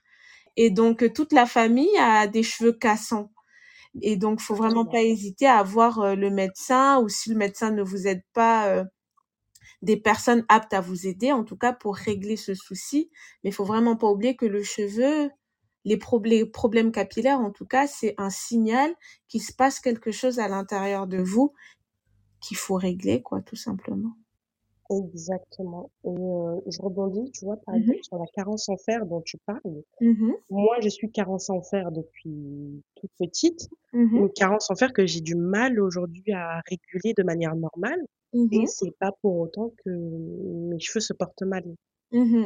[0.58, 3.32] et donc toute la famille a des cheveux cassants.
[4.02, 7.72] Et donc, faut vraiment pas hésiter à voir euh, le médecin ou si le médecin
[7.72, 8.84] ne vous aide pas, euh,
[9.84, 13.12] des personnes aptes à vous aider, en tout cas pour régler ce souci.
[13.44, 15.30] Mais il faut vraiment pas oublier que le cheveu,
[15.86, 18.96] les, prob- les problèmes capillaires, en tout cas, c'est un signal
[19.28, 21.54] qu'il se passe quelque chose à l'intérieur de vous
[22.42, 24.16] qu'il faut régler, quoi, tout simplement.
[25.04, 25.92] Exactement.
[26.04, 29.22] Et heu, je rebondis, tu vois, par Mhm, exemple, sur la carence en fer dont
[29.22, 29.84] tu parles.
[30.00, 33.70] mhm, Moi, je suis carence en fer depuis toute petite.
[33.94, 38.02] mhm, Une carence en fer que j'ai du mal aujourd'hui à réguler de manière normale.
[38.52, 41.64] Et c'est pas pour autant que mes cheveux se portent mal.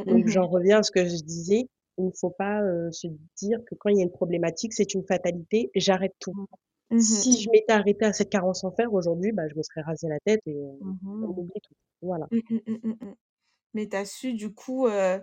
[0.06, 1.68] Donc j'en reviens à ce que je disais,
[1.98, 4.94] il ne faut pas, heu, se dire que quand il y a une problématique, c'est
[4.94, 6.36] une fatalité, j'arrête tout.
[6.96, 10.08] Si je m'étais arrêtée à cette carence en fer, aujourd'hui, bah, je me serais rasé
[10.08, 11.74] la tête et heu, mhm, on oublie tout.
[12.02, 12.30] Voilà.
[12.30, 13.14] mhm, mhm, mhm.
[13.74, 15.22] Mais tu as su du coup, heu,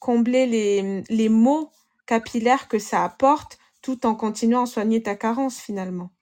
[0.00, 1.72] combler les, mmh, les maux
[2.06, 6.12] capillaires que ça apporte, tout en continuant à soigner ta carence finalement?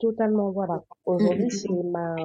[0.00, 0.82] Totalement, voilà.
[1.18, 2.16] Mmh Aujourd'hui, c'est mmh ma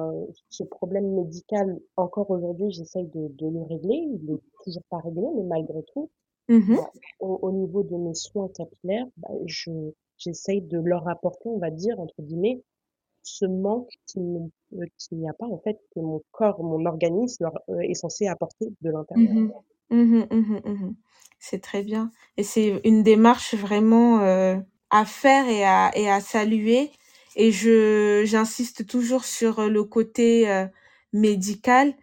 [0.48, 3.96] ce problème médical, encore aujourd'hui, j'essaye de de le régler.
[4.20, 6.10] Il est toujours pas réglé, mais malgré tout.
[6.48, 9.72] Mmh bah, au au niveau de mes soins capillaires, bah, je
[10.18, 12.62] j'essaye de leur apporter, on va dire, entre guillemets,
[13.26, 17.44] ce manque qui heu, qu'il n'y a pas, en fait, que mon corps, mon organisme
[17.44, 19.34] leur, heu, est censé apporter de l'intérieur.
[19.34, 19.50] Mmh
[19.90, 20.94] Mmh Mmh Mmh
[21.40, 24.58] C'est très bien et c'est une démarche vraiment, heu,
[24.90, 26.90] à faire et à et à saluer
[27.36, 30.46] et je j'insiste toujours sur, le côté,
[31.12, 31.94] médical,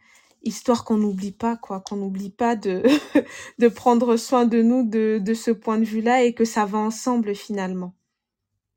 [0.44, 2.84] histoire qu'on n'oublie pas quoi, qu'on n'oublie pas de
[3.60, 6.78] de prendre soin de nous de de ce point de vue-là et que ça va
[6.80, 7.94] ensemble finalement.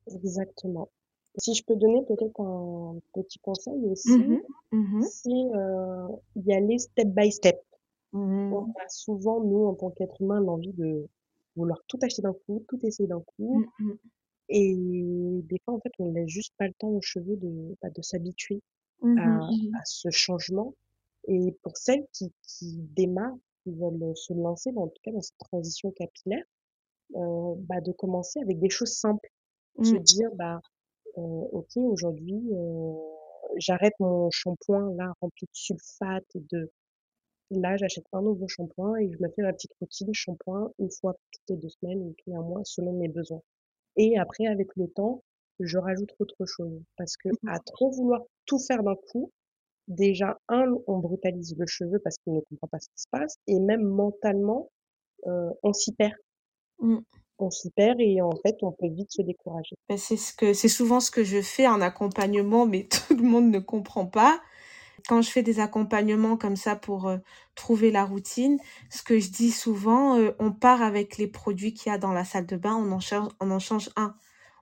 [0.09, 0.91] Exactement.
[1.39, 4.41] Si je peux donner peut-être un petit conseil aussi, Mmh mh.
[4.73, 7.61] Mmh c'est, heu, y aller step by step.
[8.13, 8.73] On Mmh.
[8.85, 11.07] a souvent, nous, en tant qu'êtres humains, l'envie de
[11.57, 13.65] vouloir tout acheter d'un coup, tout essayer d'un coup.
[14.49, 14.75] Et
[15.45, 18.03] des fois, en fait, on laisse juste pas le temps aux cheveux de, bah, de
[18.03, 18.61] s'habituer
[19.19, 19.41] à,
[19.85, 20.75] ce changement.
[21.29, 25.21] Et pour celles qui, qui démarrent, qui veulent se lancer, dans, en tout cas dans
[25.21, 26.45] cette transition capillaire,
[27.17, 29.29] euh, bah, de commencer avec des choses simples.
[29.83, 30.61] Se dire, bah,
[31.19, 32.95] euh, ok, aujourd'hui, euh,
[33.57, 36.71] j'arrête mon shampoing là rempli de sulfate et de
[37.51, 41.15] Là, j'achète un nouveau shampoing et je me fais ma petite routine shampoing une fois
[41.31, 43.41] toutes les 2 semaines ou tous les 1 mois selon mes besoins.
[43.97, 45.23] Et après, avec le temps,
[45.61, 46.83] je rajoute autre chose.
[46.97, 49.31] Parce que à trop vouloir tout faire d'un coup,
[49.87, 53.37] déjà, un, on brutalise le cheveu parce qu'il ne comprend pas ce qui se passe,
[53.47, 54.71] et même mentalement,
[55.27, 56.15] euh, on s'y perd.
[56.81, 56.99] Mmh.
[57.39, 59.77] On s'y perd et en fait, on peut vite se décourager.
[59.89, 63.23] Bah, c'est ce que c'est souvent ce que je fais en accompagnement, mais tout le
[63.23, 64.41] monde ne comprend pas.
[65.09, 67.21] Quand je fais des accompagnements comme ça pour, heu,
[67.55, 68.59] trouver la routine,
[68.91, 72.13] ce que je dis souvent, heu, on part avec les produits qu'il y a dans
[72.13, 74.17] la salle de bain, on en change on en change un.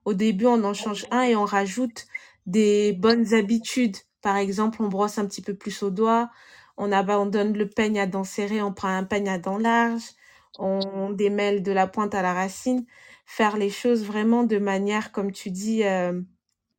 [0.05, 2.07] Au début, on en change un et on rajoute
[2.47, 3.97] des bonnes habitudes.
[4.23, 6.31] Par exemple, on brosse un petit peu plus aux doigts,
[6.77, 10.11] on abandonne le peigne à dents serrées, on prend un peigne à dents larges,
[10.59, 12.87] on démêle de la pointe à la racine.
[13.27, 16.27] Faire les choses vraiment de manière, comme tu dis, hem,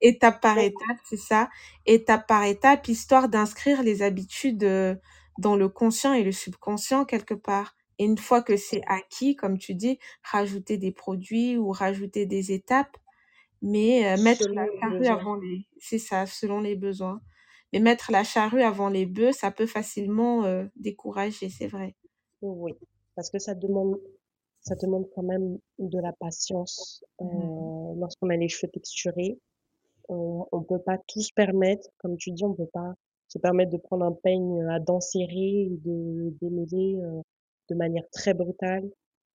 [0.01, 1.49] étape par étape, c'est ça,
[1.85, 4.99] étape par étape, histoire d'inscrire les habitudes, heu,
[5.37, 7.75] dans le conscient et le subconscient quelque part.
[7.99, 12.51] Et une fois que c'est acquis, comme tu dis, rajouter des produits ou rajouter des
[12.51, 12.97] étapes,
[13.61, 17.21] mais heu, mettre la Selon charrue avant les c'est ça, selon les besoins.
[17.73, 20.45] Mais mettre la charrue avant les bœufs, ça peut facilement,
[20.75, 21.95] décourager, c'est vrai.
[22.41, 22.77] Oui.
[23.15, 23.99] Parce que ça demande
[24.61, 27.03] ça demande quand même de la patience.
[27.19, 29.37] Mmh Euh, lorsqu'on a les cheveux texturés,
[30.09, 31.89] on, on peut pas tout se permettre.
[31.99, 32.93] Comme tu dis, on peut pas
[33.27, 37.21] se permettre de prendre un peigne à dents serrées et de démêler euh,
[37.69, 38.89] de manière très brutale.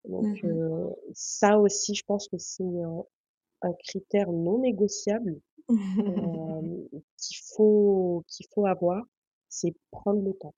[0.05, 3.05] Donc Mmh euh, ça aussi, je pense que c'est un,
[3.63, 5.41] un critère non négociable
[6.07, 9.05] euh, qu'il faut qu'il faut avoir,
[9.49, 10.55] c'est prendre le temps.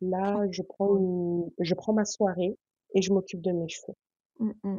[0.00, 2.56] Là, je prends une- je prends ma soirée
[2.94, 3.96] et je m'occupe de mes cheveux.
[4.38, 4.78] Mmh mh.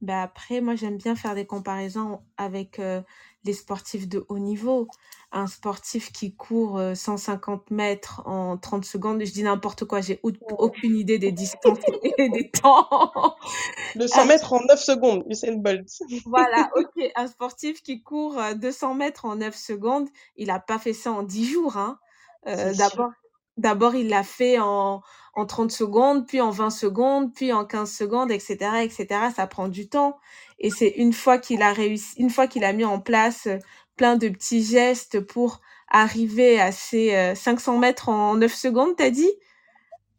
[0.00, 3.00] Bah, après, moi, j'aime bien faire des comparaisons avec euh,
[3.44, 4.86] les sportifs de haut niveau.
[5.32, 10.20] Un sportif qui court euh, 150 mètres en 30 secondes, je dis n'importe quoi, j'ai
[10.22, 11.78] au- aucune idée des distances
[12.18, 12.86] et des temps.
[13.94, 15.88] Le 100 mètres en 9 secondes, Usain Bolt.
[16.26, 20.78] Voilà, ok, un sportif qui court euh, 200 mètres en 9 secondes, il n'a pas
[20.78, 21.78] fait ça en 10 jours.
[21.78, 21.98] Hein.
[22.46, 22.74] Euh.
[22.74, 23.10] D'abord,
[23.56, 25.02] d'abord, il l'a fait en,
[25.34, 29.06] en 30 secondes, puis en 20 secondes, puis en 15 secondes, etc., etc.
[29.34, 30.18] Ça prend du temps.
[30.58, 33.58] Et c'est une fois qu'il a réussi, une fois qu'il a mis en place euh,
[33.96, 39.10] plein de petits gestes pour arriver à ces euh, 500 mètres en 9 secondes, t'as
[39.10, 39.30] dit?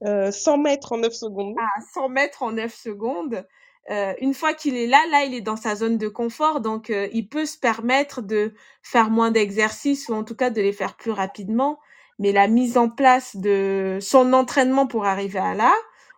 [0.03, 1.55] Euh, 100 mètres en 9 secondes.
[1.57, 3.45] à 100 mètres en 9 secondes.
[3.91, 6.89] Euh, une fois qu'il est là, là, il est dans sa zone de confort, donc
[6.89, 10.73] euh, il peut se permettre de faire moins d'exercices ou en tout cas de les
[10.73, 11.79] faire plus rapidement.
[12.19, 15.73] Mais la mise en place de son entraînement pour arriver à là,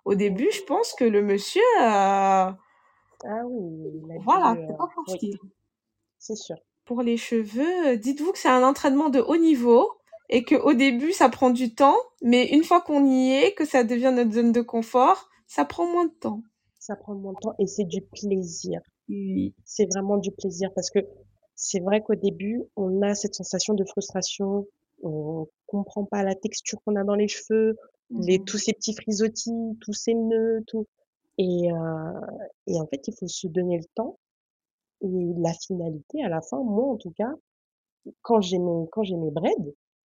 [0.05, 4.73] au début, je pense que le monsieur, euh, Ah oui, il a voilà, dû, c'est
[4.73, 4.89] euh, pas
[5.21, 5.33] oui,
[6.19, 6.55] c'est sûr.
[6.85, 9.91] Pour les cheveux, euh, dites-vous que c'est un entraînement de haut niveau
[10.29, 13.65] et que au début, ça prend du temps, mais une fois qu'on y est, que
[13.65, 16.41] ça devient notre zone de confort, ça prend moins de temps.
[16.79, 18.79] Ça prend moins de temps et c'est du plaisir.
[19.09, 19.53] Oui.
[19.65, 20.99] C'est vraiment du plaisir parce que
[21.55, 24.67] c'est vrai qu'au début, on a cette sensation de frustration.
[25.03, 27.77] On comprend pas la texture qu'on a dans les cheveux,
[28.09, 28.45] les, Mhm.
[28.45, 30.87] tous ces petits frisottis, tous ces nœuds, tout.
[31.37, 32.21] Et, euh,
[32.67, 34.17] et en fait, il faut se donner le temps.
[35.01, 37.31] Et la finalité, à la fin, moi en tout cas,
[38.21, 39.53] quand j'ai mes, quand j'ai mes braids,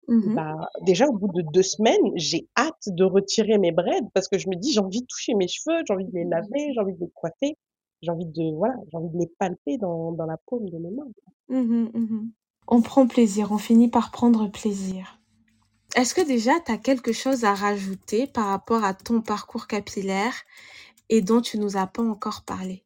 [0.09, 0.35] Mhm.
[0.35, 4.37] bah, déjà au bout de deux semaines, j'ai hâte de retirer mes braids parce que
[4.39, 6.81] je me dis, j'ai envie de toucher mes cheveux, j'ai envie de les laver, j'ai
[6.81, 7.57] envie de les coiffer,
[8.03, 10.91] j'ai envie de, voilà, j'ai envie de les palper dans, dans la paume de mes
[10.91, 11.09] mains.
[12.69, 15.19] On prend plaisir, on finit par prendre plaisir.
[15.95, 20.33] Est-ce que déjà tu as quelque chose à rajouter par rapport à ton parcours capillaire
[21.11, 22.83] et dont tu nous as pas encore parlé?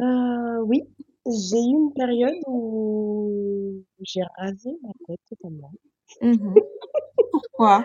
[0.00, 0.82] Euh, oui,
[1.26, 5.72] j'ai eu une période où j'ai rasé ma tête totalement.
[6.20, 6.54] Mhm.
[7.32, 7.84] Pourquoi?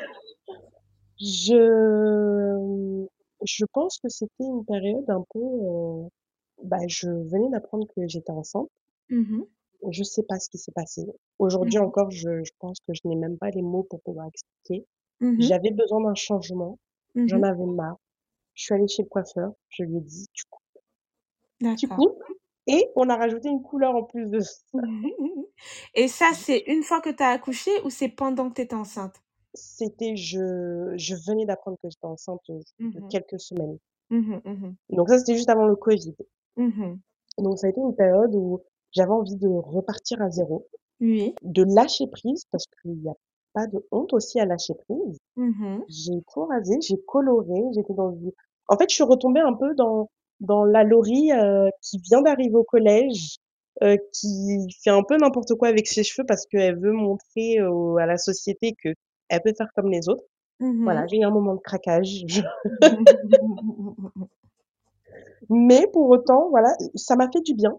[1.20, 3.06] Je,
[3.44, 6.08] je pense que c'était une période un peu, euh,
[6.64, 8.70] bah, je venais d'apprendre que j'étais enceinte.
[9.10, 9.46] Mhm,
[9.90, 11.06] Je sais pas ce qui s'est passé.
[11.40, 14.28] Aujourd'hui mhm, encore, je, je pense que je n'ai même pas les mots pour pouvoir
[14.28, 14.86] expliquer.
[15.22, 16.80] mhm, J'avais besoin d'un changement.
[17.28, 17.44] J'en mhm.
[17.44, 17.98] avais marre.
[18.56, 19.54] Je suis allée chez le coiffeur.
[19.70, 20.84] Je lui ai dit, tu coupes,
[21.76, 21.96] tu D'accord.
[21.96, 22.24] coupes.
[22.68, 24.54] Et on a rajouté une couleur en plus de ça.
[25.94, 28.76] Et ça, c'est une fois que tu as accouché ou c'est pendant que tu étais
[28.76, 29.22] enceinte?
[29.54, 33.78] C'était, je, je venais d'apprendre que j'étais enceinte de Mhm, quelques semaines.
[34.92, 36.16] Donc ça, c'était juste avant le Covid.
[37.40, 38.62] Donc ça a été une période où
[38.92, 40.68] j'avais envie de repartir à zéro,
[41.02, 41.36] Oui.
[41.44, 43.14] de lâcher prise parce qu'il n'y a
[43.54, 45.18] pas de honte aussi à lâcher prise.
[45.36, 48.32] Mhm, J'ai tout rasé, j'ai coloré, j'étais dans une...
[48.68, 50.10] En fait, je suis retombée un peu dans,
[50.40, 53.38] dans la Laurie euh, qui vient d'arriver au collège,
[53.84, 57.98] euh, qui fait un peu n'importe quoi avec ses cheveux parce qu'elle veut montrer au-
[57.98, 58.90] à la société que
[59.30, 60.24] elle peut faire comme les autres.
[60.60, 61.10] Voilà, mhm.
[61.10, 62.24] j'ai eu un moment de craquage.
[62.28, 62.42] Je-
[65.50, 67.78] Mais pour autant, voilà, ça m'a fait du bien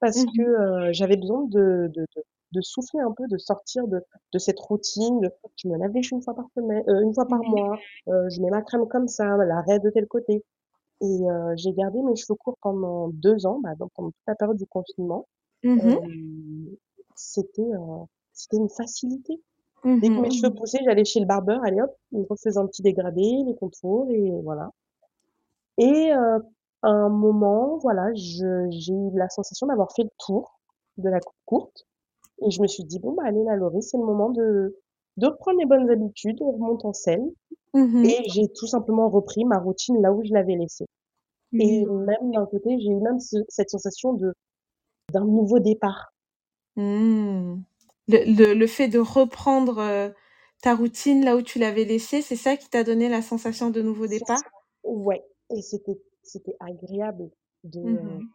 [0.00, 2.22] parce que Mhm, euh, j'avais besoin de, de, de,
[2.52, 5.20] de souffler un peu, de sortir de, de cette routine.
[5.20, 7.48] de- je me lave les cheveux une fois par semaine, euh, une fois par mhm,
[7.48, 7.82] mois.
[8.08, 10.44] euh, je mets ma crème comme ça, la raie de tel côté.
[11.02, 14.34] Et euh, j'ai gardé mes cheveux courts pendant deux ans, bah, donc pendant toute la
[14.36, 15.26] période du confinement.
[15.80, 15.82] Euh,
[17.16, 19.40] c'était euh, c'était une facilité.
[20.00, 22.66] Dès que mes cheveux poussaient, j'allais chez le barbeur, allez hop, il me refaisait un
[22.66, 24.70] petit dégradé, les contours et voilà.
[25.78, 26.38] Et euh,
[26.82, 30.58] à un moment, voilà, je, j'ai eu la sensation d'avoir fait le tour
[30.98, 31.86] de la coupe courte.
[32.42, 34.76] Et je me suis dit, bon, bah, allez, la Laurie, c'est le moment de,
[35.18, 37.30] de reprendre les bonnes habitudes, on remonte en scène.
[37.74, 38.08] mhm.
[38.08, 40.86] Et j'ai tout simplement repris ma routine là où je l'avais laissée.
[41.58, 41.86] Et Oui.
[41.86, 44.34] même d'un côté, j'ai eu même ce- cette sensation de,
[45.12, 46.12] d'un nouveau départ.
[46.76, 47.56] Hmm.
[48.08, 50.08] Le, le, le fait de reprendre euh,
[50.62, 53.82] ta routine là où tu l'avais laissée, c'est ça qui t'a donné la sensation de
[53.82, 54.38] nouveau C'est départ?
[54.38, 54.48] ça.
[54.84, 55.24] Ouais.
[55.50, 57.30] Et c'était, c'était agréable
[57.64, 58.32] de, Mhm,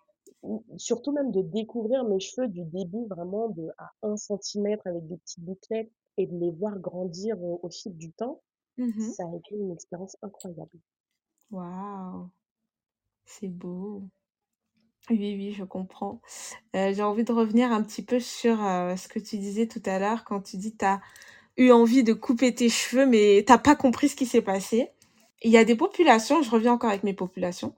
[0.77, 5.17] surtout même de découvrir mes cheveux du début vraiment de à un centimètre avec des
[5.17, 8.41] petites bouclettes et de les voir grandir au, au fil du temps.
[8.77, 9.13] mhm.
[9.15, 10.79] Ça a été une expérience incroyable.
[11.51, 12.31] Waouh.
[13.25, 14.09] C'est beau.
[15.09, 16.21] Oui, oui, je comprends.
[16.75, 19.81] Euh, j'ai envie de revenir un petit peu sur euh, ce que tu disais tout
[19.85, 21.01] à l'heure quand tu dis tu as
[21.57, 24.89] eu envie de couper tes cheveux, mais t'as pas compris ce qui s'est passé.
[25.43, 27.75] Il y a des populations, je reviens encore avec mes populations.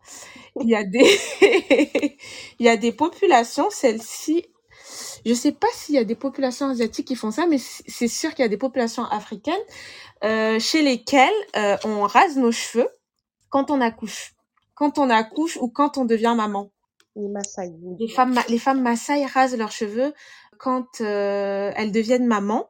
[0.61, 1.19] Il y a des,
[2.59, 4.45] il y a des populations, celles-ci,
[5.25, 8.29] je sais pas s'il y a des populations asiatiques qui font ça, mais c'est sûr
[8.35, 9.55] qu'il y a des populations africaines
[10.23, 12.89] euh, chez lesquelles euh, on rase nos cheveux
[13.49, 14.35] quand on accouche,
[14.75, 16.71] quand on accouche ou quand on devient maman.
[17.15, 17.73] Les Maasai.
[17.99, 20.13] Les femmes, les femmes Maasai rasent leurs cheveux
[20.59, 22.69] quand euh, elles deviennent maman.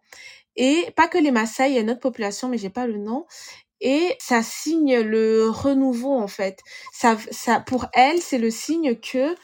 [0.55, 2.97] Et pas que les Maasai, il y a une autre population, mais j'ai pas le
[2.97, 3.25] nom.
[3.81, 6.59] Et ça signe le renouveau en fait.
[6.93, 9.35] Ça, ça, pour elles, c'est le signe que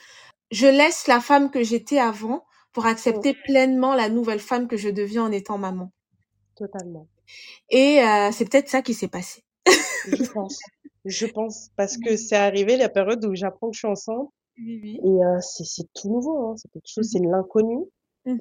[0.52, 4.90] je laisse la femme que j'étais avant pour accepter pleinement la nouvelle femme que je
[4.90, 5.92] deviens en étant maman.
[6.56, 7.08] Totalement.
[7.70, 9.44] Et euh, c'est peut-être ça qui s'est passé.
[10.08, 10.60] Je pense.
[11.06, 14.80] Je pense parce que c'est arrivé la période où j'apprends que je suis enceinte Oui,
[14.84, 15.00] oui.
[15.04, 16.56] et euh, c'est tout nouveau, hein.
[16.58, 17.86] C'est quelque chose, c'est l'inconnu.
[18.26, 18.36] Et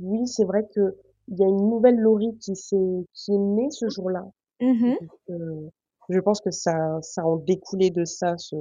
[0.00, 0.96] oui, c'est vrai que
[1.28, 2.76] il y a une nouvelle Laurie qui s'est
[3.12, 4.24] qui est née ce jour-là.
[4.72, 5.70] Donc, euh,
[6.08, 8.56] je pense que ça ça en découlé de ça ce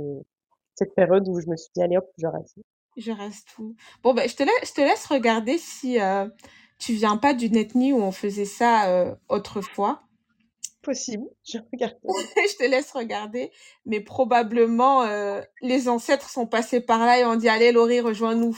[0.75, 2.57] cette période où je me suis dit allez hop, je reste.
[2.97, 3.75] Je reste tout.
[4.03, 6.27] Bon, ben, je te je te laisse regarder si euh,
[6.79, 10.01] tu viens pas d'une ethnie où on faisait ça euh, autrefois.
[10.81, 11.95] Possible, je regarde.
[12.03, 13.51] je te laisse regarder,
[13.85, 18.57] mais probablement euh, les ancêtres sont passés par là et ont dit allez Laurie rejoins-nous,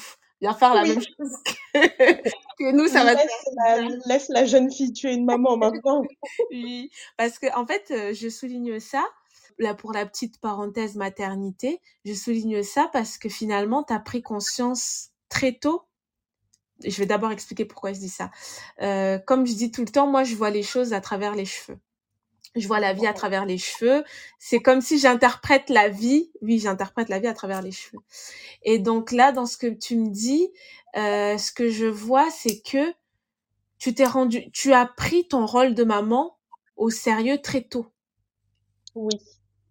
[0.53, 0.89] faire la Oui.
[0.89, 1.73] même chose que,
[2.59, 6.03] que nous, ça va te laisse la, laisse la jeune fille tuer une maman maintenant.
[6.51, 9.05] Oui, parce que en fait, euh, je souligne ça
[9.57, 14.21] là pour la petite parenthèse maternité, je souligne ça parce que finalement, tu as pris
[14.21, 15.83] conscience très tôt.
[16.83, 18.31] Je vais d'abord expliquer pourquoi je dis ça.
[18.81, 21.45] Euh, comme je dis tout le temps, moi, je vois les choses à travers les
[21.45, 21.79] cheveux.
[22.56, 24.03] Je vois la vie à travers les cheveux.
[24.39, 26.32] C'est comme si j'interprète la vie.
[26.41, 27.99] Oui, j'interprète la vie à travers les cheveux.
[28.64, 30.51] Et donc là, dans ce que tu me dis,
[30.97, 32.93] euh, ce que je vois, c'est que
[33.80, 36.38] tu t'es rendu, tu as pris ton rôle de maman
[36.78, 37.88] au sérieux très tôt.
[38.95, 39.20] Oui.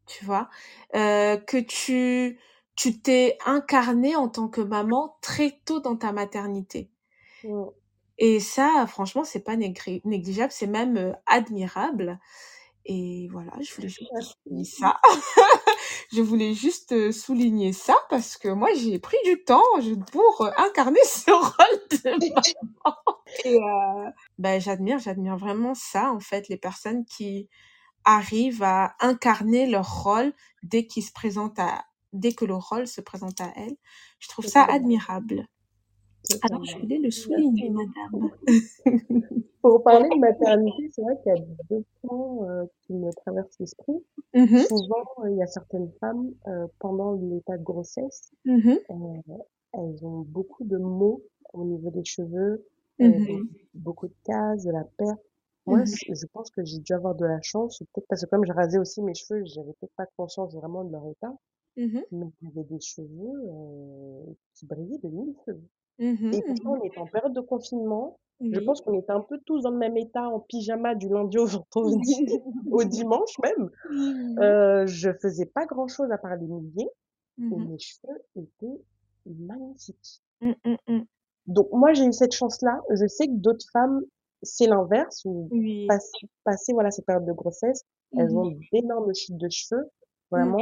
[0.06, 0.50] Tu vois,
[0.94, 2.38] euh, que tu
[2.76, 6.90] tu t'es incarnée en tant que maman très tôt dans ta maternité.
[7.44, 7.70] Mm.
[8.18, 12.18] Et ça, franchement, c'est pas négri- négligeable, c'est même euh, admirable.
[12.86, 15.00] Et voilà, je voulais juste souligner ça.
[16.12, 19.62] je voulais juste souligner ça parce que moi, j'ai pris du temps
[20.12, 22.10] pour incarner ce rôle de
[22.84, 22.96] maman.
[23.44, 27.48] Et euh, ben, j'admire, j'admire vraiment ça, en fait, les personnes qui
[28.04, 33.00] arrivent à incarner leur rôle dès qu'ils se présentent à, dès que le rôle se
[33.00, 33.76] présente à elles.
[34.18, 35.48] Je trouve ça admirable.
[36.42, 38.30] Alors, je voulais le souligner, madame.
[39.62, 43.58] Pour parler de maternité, c'est vrai qu'il y a deux points euh, qui me traversent
[43.60, 43.94] l'esprit.
[44.34, 48.94] Mhm, Souvent, euh, il y a certaines femmes, euh, pendant l'état de grossesse, mhm, euh,
[49.72, 51.22] elles ont beaucoup de maux
[51.52, 52.66] au niveau des cheveux,
[52.98, 55.20] mhm, beaucoup de cases, de la perte.
[55.66, 58.52] Moi, je pense que j'ai dû avoir de la chance, peut-être parce que comme j'ai
[58.52, 61.34] rasé aussi mes cheveux, j'avais peut-être pas conscience vraiment de leur état,
[62.12, 65.60] mais j'avais des cheveux qui brillaient de mille feux.
[65.98, 68.18] Et pourtant, on était en période de confinement.
[68.40, 68.64] Je oui.
[68.66, 71.46] pense qu'on était un peu tous dans le même état, en pyjama du lundi au
[71.74, 72.26] vendredi,
[72.70, 73.70] au dimanche même.
[74.40, 76.88] Euh, je faisais pas grand-chose à part les mouiller
[77.38, 77.68] et Mhm.
[77.70, 78.80] mes cheveux étaient
[79.26, 80.20] magnifiques.
[80.40, 81.04] Mm, mm, mm.
[81.46, 82.80] Donc moi, j'ai eu cette chance-là.
[82.90, 84.02] Je sais que d'autres femmes,
[84.42, 85.86] c'est l'inverse, ou Oui.
[85.88, 86.10] pass-
[86.72, 87.84] voilà cette période de grossesse,
[88.16, 89.84] elles ont d'énormes chutes de cheveux.
[90.30, 90.58] Vraiment,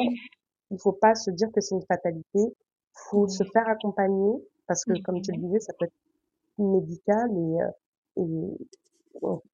[0.70, 2.54] il faut pas se dire que c'est une fatalité.
[3.10, 4.32] Faut se faire accompagner
[4.66, 5.94] parce que, comme tu le disais, ça peut être
[6.58, 7.70] médical et, euh,
[8.18, 8.58] et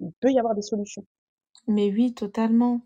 [0.01, 1.05] il peut y avoir des solutions.
[1.69, 2.81] Mais oui, totalement.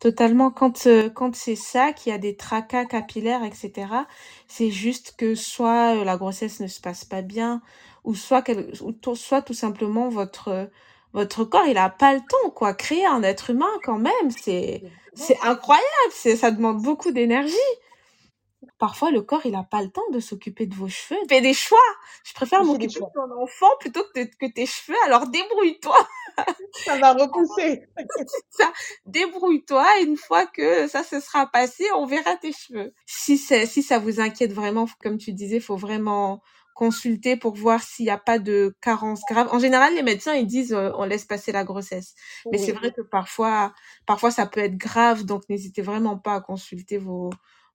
[0.00, 0.50] Totalement.
[0.50, 4.06] Quand, euh, quand c'est ça, qu'il y a des tracas capillaires, etc.,
[4.48, 7.62] c'est juste que soit euh, la grossesse ne se passe pas bien,
[8.04, 10.66] ou soit, quel- ou to- soit tout simplement votre, euh,
[11.14, 12.74] votre corps, il a pas le temps, quoi.
[12.74, 15.86] Créer un être humain, quand même, c'est, c'est incroyable.
[16.12, 17.54] C'est, ça demande beaucoup d'énergie.
[18.82, 21.20] Parfois, le corps, il a pas le temps de s'occuper de vos cheveux.
[21.28, 21.78] Fais des choix.
[22.24, 24.98] Je préfère m'occuper de ton enfant plutôt que, de- que tes cheveux.
[25.06, 25.96] Alors débrouille-toi.
[26.84, 27.84] Ça va repousser.
[28.50, 28.72] ça,
[29.06, 29.86] débrouille-toi.
[30.04, 32.92] Une fois que ça se sera passé, on verra tes cheveux.
[33.06, 36.42] Si c'est, si ça vous inquiète vraiment, comme tu disais, faut vraiment
[36.74, 39.48] consulter pour voir s'il n'y a pas de carence grave.
[39.52, 42.16] En général, les médecins, ils disent, euh, on laisse passer la grossesse.
[42.50, 43.74] Mais c'est vrai que parfois,
[44.06, 45.22] parfois ça peut être grave.
[45.24, 47.30] Donc, n'hésitez vraiment pas à consulter vos,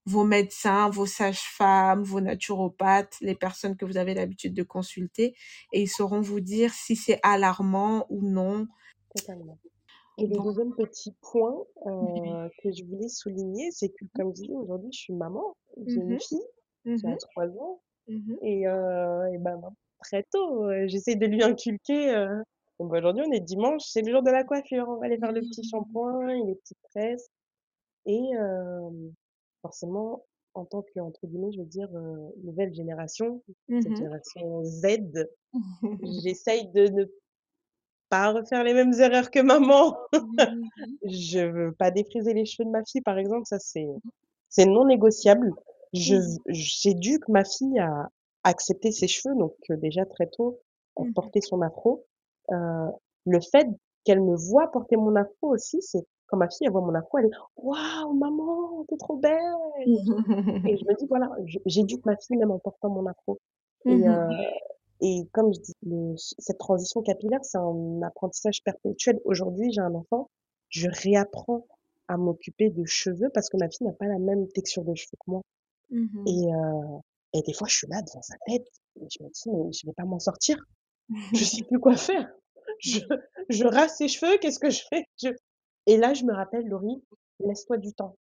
[0.06, 5.34] vos médecins, vos sages-femmes, vos naturopathes, les personnes que vous avez l'habitude de consulter,
[5.72, 8.68] et ils sauront vous dire si c'est alarmant ou non.
[9.14, 9.58] Totalement.
[10.18, 14.54] Et le deuxième petit point, euh, que je voulais souligner, c'est que, comme je disais,
[14.54, 16.44] aujourd'hui, je suis maman, j'ai Mmh une fille
[16.96, 17.18] qui a mh.
[17.18, 19.60] 3 ans Mmh et heu et ben,
[20.04, 22.28] très tôt, heu, j'essaie de lui inculquer, heu
[22.80, 25.32] donc aujourd'hui, on est dimanche, c'est le jour de la coiffure, on va aller faire
[25.32, 25.70] le petit Mmh.
[25.70, 27.28] shampoing et les petites tresses
[28.06, 28.20] et
[29.62, 33.42] forcément, en tant que, entre guillemets, je veux dire, heu, nouvelle génération,
[33.80, 34.86] cette Mmh génération Z,
[36.02, 37.04] j'essaye de ne
[38.08, 39.96] pas refaire les mêmes erreurs que maman.
[40.12, 40.98] Mmh mh.
[41.04, 43.86] Je veux pas défriser les cheveux de ma fille, par exemple, ça c'est
[44.48, 45.52] c'est non négociable.
[45.94, 48.08] Je Mmh j'éduque ma fille à
[48.44, 50.60] accepter ses cheveux, donc déjà très tôt,
[50.96, 52.06] à Mmh porter son afro.
[52.52, 52.56] Heu,
[53.26, 53.66] le fait
[54.04, 57.18] qu'elle me voit porter mon afro aussi, c'est quand ma fille, elle voit mon afro,
[57.18, 59.38] elle est: «Waouh maman, tu es trop belle!»
[60.64, 61.30] et je me dis voilà,
[61.66, 63.38] j'éduque ma fille même en portant mon afro
[63.88, 64.28] et Mmh heu
[65.00, 69.20] et comme je dis, le cette transition capillaire, c'est un apprentissage perpétuel.
[69.24, 70.30] Aujourd'hui, j'ai un enfant,
[70.70, 71.66] je réapprends
[72.08, 75.16] à m'occuper de cheveux parce que ma fille n'a pas la même texture de cheveux
[75.24, 75.42] que moi
[75.90, 77.00] Mmh et heu
[77.34, 78.66] et des fois, je suis là devant sa tête
[79.00, 80.58] et je me dis: «Mais je vais pas m'en sortir,
[81.32, 82.28] je sais plus quoi faire.
[82.80, 83.00] Je
[83.50, 85.28] je rase ses cheveux, qu'est-ce que je fais?» je
[85.88, 87.02] et là, je me rappelle: «Laurie,
[87.40, 88.16] laisse-toi du temps.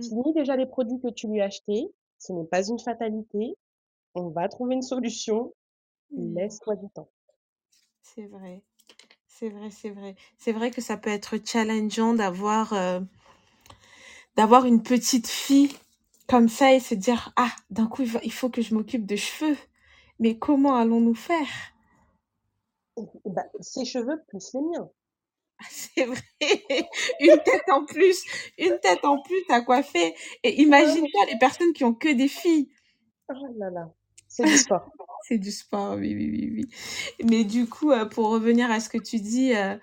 [0.00, 3.56] Finis déjà les produits que tu lui as achetés, ce n'est pas une fatalité,
[4.14, 5.52] on va trouver une solution,
[6.12, 6.34] Mmh.
[6.36, 7.08] laisse-toi du temps».
[8.02, 8.62] C'est vrai,
[9.26, 10.14] c'est vrai, c'est vrai.
[10.38, 12.72] C'est vrai que ça peut être challengeant d'avoir,
[14.36, 15.72] d'avoir une petite fille
[16.28, 19.06] comme ça et se dire: «Ah, d'un coup, il va il faut que je m'occupe
[19.06, 19.56] de cheveux,
[20.20, 21.48] mais comment allons-nous faire?»
[23.24, 24.88] Bah, ses cheveux plus les miens.
[25.60, 26.20] Ah, c'est vrai,
[27.20, 28.22] une tête en plus,
[28.58, 30.98] une tête en plus à coiffer et Vraiment.
[31.00, 32.70] imagine-toi les personnes qui ont que des filles.
[33.28, 33.92] Oh là là,
[34.28, 34.96] c'est du sport.
[35.26, 36.68] C'est du sport, oui, oui, oui, oui.
[37.30, 39.80] Mais du coup, heu, pour revenir à ce que tu dis, heu,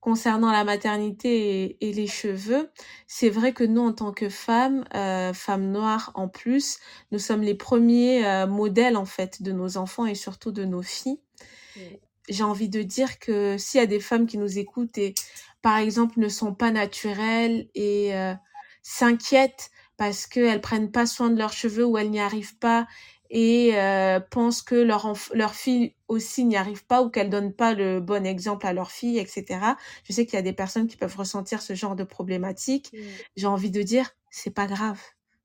[0.00, 2.70] concernant la maternité et et les cheveux,
[3.08, 6.78] c'est vrai que nous, en tant que femmes, heu, femmes noires en plus,
[7.12, 10.82] nous sommes les premiers ers modèles, en fait, de nos enfants et surtout de nos
[10.82, 11.20] filles.
[12.28, 15.14] J'ai envie de dire que s'il y a des femmes qui nous écoutent et
[15.62, 18.34] par exemple ne sont pas naturelles et heu,
[18.82, 22.86] s'inquiètent parce qu'elles prennent pas soin de leurs cheveux ou elles n'y arrivent pas
[23.30, 28.00] et heu, pensent que leur fille aussi n'y arrive pas ou qu'elles donnent pas le
[28.00, 29.76] bon exemple à leur fille et cetera.
[30.04, 32.92] Je sais qu'il y a des personnes qui peuvent ressentir ce genre de problématique.
[32.92, 33.24] Mmh.
[33.36, 35.00] J'ai envie de dire: «C'est pas grave,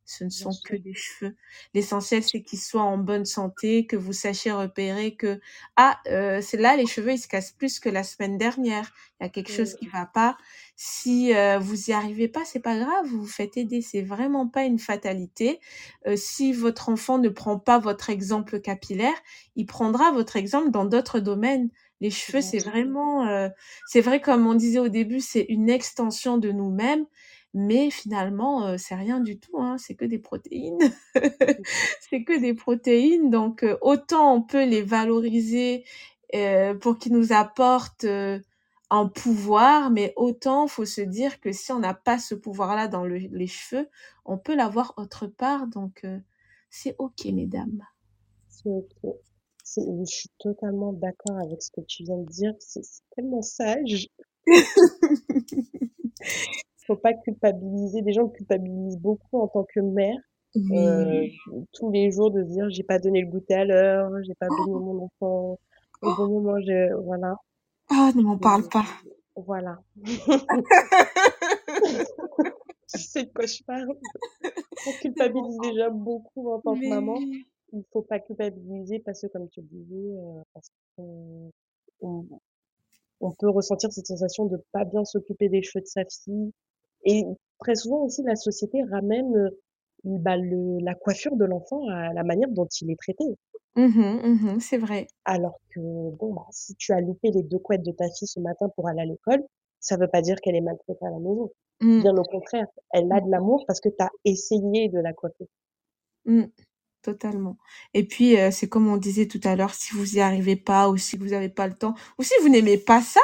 [0.10, 1.36] ce ne sont que des cheveux».
[1.74, 5.40] L'essentiel, c'est qu'ils soient en bonne santé, que vous sachiez repérer que:
[5.76, 8.92] «Ah, heu, c'est là les cheveux, ils se cassent plus que la semaine dernière.
[9.20, 10.38] Il y a quelque chose qui va pas».
[10.76, 14.48] Si, heu, vous y arrivez pas, c'est pas grave, vous vous faites aider, c'est vraiment
[14.48, 15.60] pas une fatalité.
[16.08, 19.16] Heu, si votre enfant ne prend pas votre exemple capillaire,
[19.56, 21.70] il prendra votre exemple dans d'autres domaines.
[22.02, 23.50] Les cheveux, c'est vraiment,
[23.86, 27.06] c'est vrai comme on disait au début, c'est une extension de nous-mêmes,
[27.54, 30.80] mais finalement, heu, c'est rien du tout, hein, c'est que des protéines.
[32.02, 35.84] C'est que des protéines, donc heu, autant on peut les valoriser,
[36.36, 38.06] heu, pour qu'ils nous apportent,
[38.92, 43.06] un pouvoir, mais autant faut se dire que si on n'a pas ce pouvoir-là dans
[43.06, 43.88] le les cheveux,
[44.26, 46.04] on peut l'avoir autre part, donc
[46.72, 47.84] c'est OK mesdames.
[48.50, 49.14] C'est OK.
[49.78, 52.82] Je suis totalement d'accord avec ce que tu viens de dire, c'est
[53.16, 54.08] tellement sage.
[56.90, 58.02] Faut pas culpabiliser.
[58.02, 60.18] Déjà, on culpabilise beaucoup en tant que mère,
[60.56, 61.38] Oui.
[61.74, 64.48] tous les jours de se dire: «J'ai pas donné le goûter à l'heure, j'ai pas
[64.50, 65.60] baigné mon enfant
[66.02, 67.36] au bon moment, je» voilà.
[67.92, 68.86] Ah, ne m'en parle pas.
[69.36, 69.78] voilà.
[72.92, 73.96] Tu sais de quoi je parle.
[74.88, 77.20] On culpabilise déjà beaucoup en tant que mais maman.
[77.72, 81.52] Il faut pas culpabiliser parce que comme tu le disais, heu, parce qu'on
[82.02, 82.26] on
[83.22, 86.52] on peut ressentir cette sensation de pas bien s'occuper des cheveux de sa fille
[87.06, 87.24] et
[87.60, 89.50] très souvent aussi la société ramène,
[90.04, 93.26] bah, le la coiffure de l'enfant à la manière dont il est traité.
[93.76, 95.08] Mmh mh, mmh mh, c'est vrai.
[95.26, 98.40] Alors que bon, bah, si tu as loupé les 2 couettes de ta fille ce
[98.40, 99.44] matin pour aller à l'école,
[99.80, 101.52] ça veut pas dire qu'elle est maltraitée à la maison.
[101.82, 102.02] Mmh.
[102.02, 105.48] Bien au contraire, elle a de l'amour parce que tu as essayé de la coiffer.
[107.02, 107.58] Totalement
[107.94, 110.98] et puis, c'est comme on disait tout à l'heure, si vous y arrivez pas ou
[110.98, 113.22] si vous avez pas le temps ou si vous n'aimez pas ça,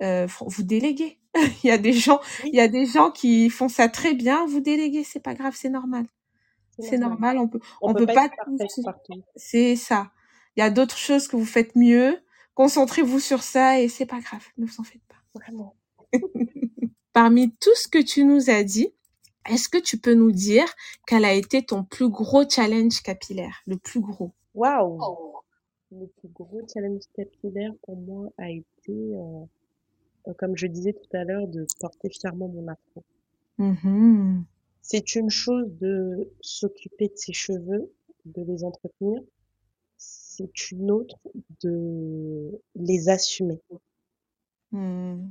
[0.00, 1.21] vous déléguez.
[1.64, 2.20] Il y a des gens
[2.52, 2.58] il Oui.
[2.58, 5.70] y a des gens qui font ça très bien, vous déléguez, c'est pas grave, c'est
[5.70, 6.06] normal.
[6.78, 6.98] C'est normal.
[6.98, 8.44] normal, on peut On on peut peut pas pas
[9.36, 10.10] c'est ça.
[10.56, 12.18] Il y a d'autres choses que vous faites mieux,
[12.54, 15.16] concentrez-vous sur ça et c'est pas grave, ne vous en faites pas.
[15.34, 15.76] Vraiment.
[17.12, 18.94] Parmi tout ce que tu nous as dit,
[19.48, 20.66] est-ce que tu peux nous dire
[21.06, 23.62] quel a été ton plus gros challenge capillaire?
[23.66, 24.32] Le plus gros?
[24.54, 25.08] Waouh!
[25.90, 29.46] Le plus gros challenge capillaire pour moi a été, heu
[30.28, 33.02] heu, comme je disais tout à l'heure, de porter fièrement mon afro.
[33.58, 34.42] Mmh
[34.82, 37.92] C'est une chose de s'occuper de ses cheveux,
[38.26, 39.20] de les entretenir.
[39.96, 41.18] C'est une autre
[41.62, 43.60] de les assumer.
[44.72, 45.26] Mmh.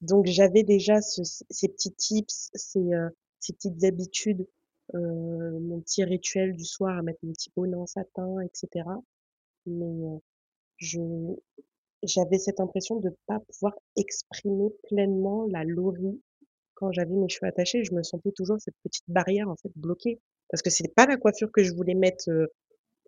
[0.00, 2.90] Donc j'avais déjà ce ces petits tips, ces,
[3.40, 4.46] ces petites habitudes,
[4.94, 9.02] heu, mon petit rituel du soir à mettre mon petit bonnet en satin et cetera.
[9.66, 10.20] Mais,
[10.78, 11.00] je
[12.06, 16.20] j'avais cette impression de pas pouvoir exprimer pleinement la Laurie
[16.74, 17.84] quand j'avais mes cheveux attachés.
[17.84, 20.20] Je me sentais toujours cette petite barrière, en fait, bloquée.
[20.50, 22.48] Parce que c'est pas la coiffure que je voulais mettre, heu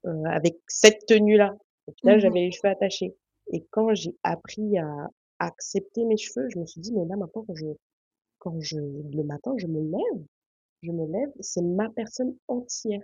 [0.06, 1.56] heu, avec cette tenue-là.
[2.00, 3.16] Final, Mmh j'avais les cheveux attachés
[3.52, 7.44] et quand j'ai appris à accepter mes cheveux, je me suis dit: «Mais là, maintenant,
[7.46, 7.66] quand je
[8.38, 10.24] quand je le matin, je me lève
[10.82, 13.02] je me lève, c'est ma personne entière».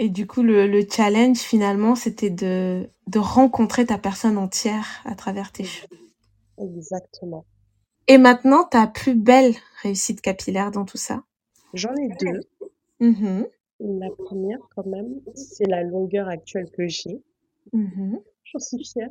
[0.00, 5.14] Et du coup, le le challenge finalement, c'était de de rencontrer ta personne entière à
[5.14, 5.88] travers tes cheveux.
[6.58, 7.44] Exactement.
[8.08, 11.22] Et maintenant, ta plus belle réussite capillaire dans tout ça?
[11.74, 12.40] J'en ai 2.
[13.00, 13.44] Mmh
[13.80, 17.22] La 1re quand même, c'est la longueur actuelle que j'ai.
[17.72, 19.10] Mmh J'en suis fière.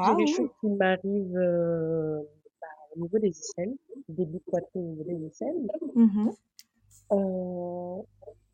[0.00, 0.50] J'ai les Waouh!
[0.60, 2.28] qui m'arrivent, heu,
[2.60, 3.74] bah, au niveau des aisselles,
[4.08, 5.68] début poitrine au niveau des aisselles.
[5.94, 6.34] Mmh
[7.12, 8.02] Heu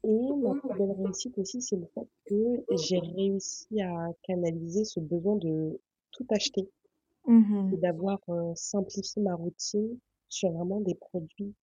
[0.04, 5.00] et ma plus belle réussite aussi, c'est le fait que j'ai réussi à canaliser ce
[5.00, 5.80] besoin de
[6.12, 6.68] tout acheter
[7.26, 9.98] Mmh et d'avoir, heu, simplifié ma routine
[10.28, 11.54] sur vraiment des produits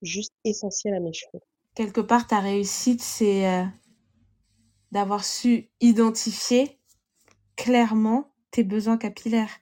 [0.00, 1.42] juste essentiels à mes cheveux.
[1.74, 3.64] Quelque part, ta réussite, c'est,
[4.92, 6.78] d'avoir su identifier
[7.56, 9.58] clairement tes besoins capillaires.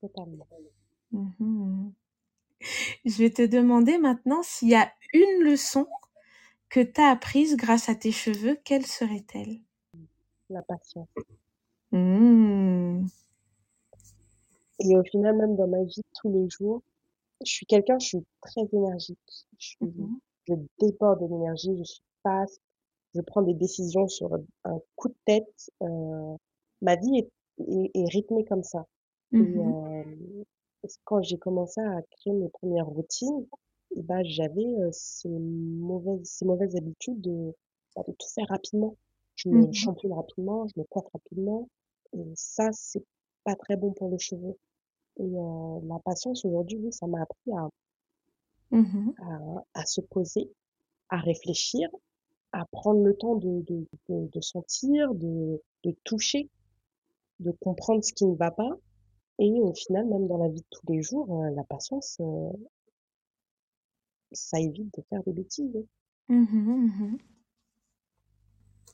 [0.00, 0.46] Totalement.
[1.12, 1.90] Mmh
[3.04, 5.86] Je vais te demander maintenant s'il y a une leçon
[6.74, 9.60] que tu as apprise grâce à tes cheveux, quelle serait-elle?
[10.48, 11.10] La patience
[11.92, 13.06] Mmh.
[14.80, 16.82] et au final, même dans ma vie tous les jours,
[17.44, 19.18] je suis quelqu'un, je suis très énergique.
[19.58, 22.60] Je suis Mmh je déborde d'énergie, je suis fast,
[23.14, 26.36] je prends des décisions sur un coup de tête, heu,
[26.82, 27.30] ma vie est
[27.68, 28.86] est est rythmée comme ça
[29.40, 30.44] et Mmh hem,
[31.04, 33.46] quand j'ai commencé à créer mes premières routines
[34.02, 37.54] bah, j'avais, heu, ces mauvaises ces mauvaises habitudes de,
[37.96, 38.96] bah, de tout faire rapidement.
[39.36, 41.68] Je me Mmh shampooine rapidement, je me coiffe rapidement
[42.12, 43.04] et ça, c'est
[43.44, 44.56] pas très bon pour les cheveux
[45.18, 47.68] et heu, la patience aujourd'hui, oui, ça m'a appris à
[48.70, 49.38] Mmh à
[49.74, 50.52] à se poser,
[51.10, 51.88] à réfléchir,
[52.52, 56.50] à prendre le temps de de de de sentir, de de toucher,
[57.40, 58.70] de comprendre ce qui ne va pas.
[59.40, 62.50] Et au final, même dans la vie de tous les jours, la patience, heu,
[64.34, 65.86] ça évite de faire des bêtises.
[66.28, 67.16] Mmh Mmh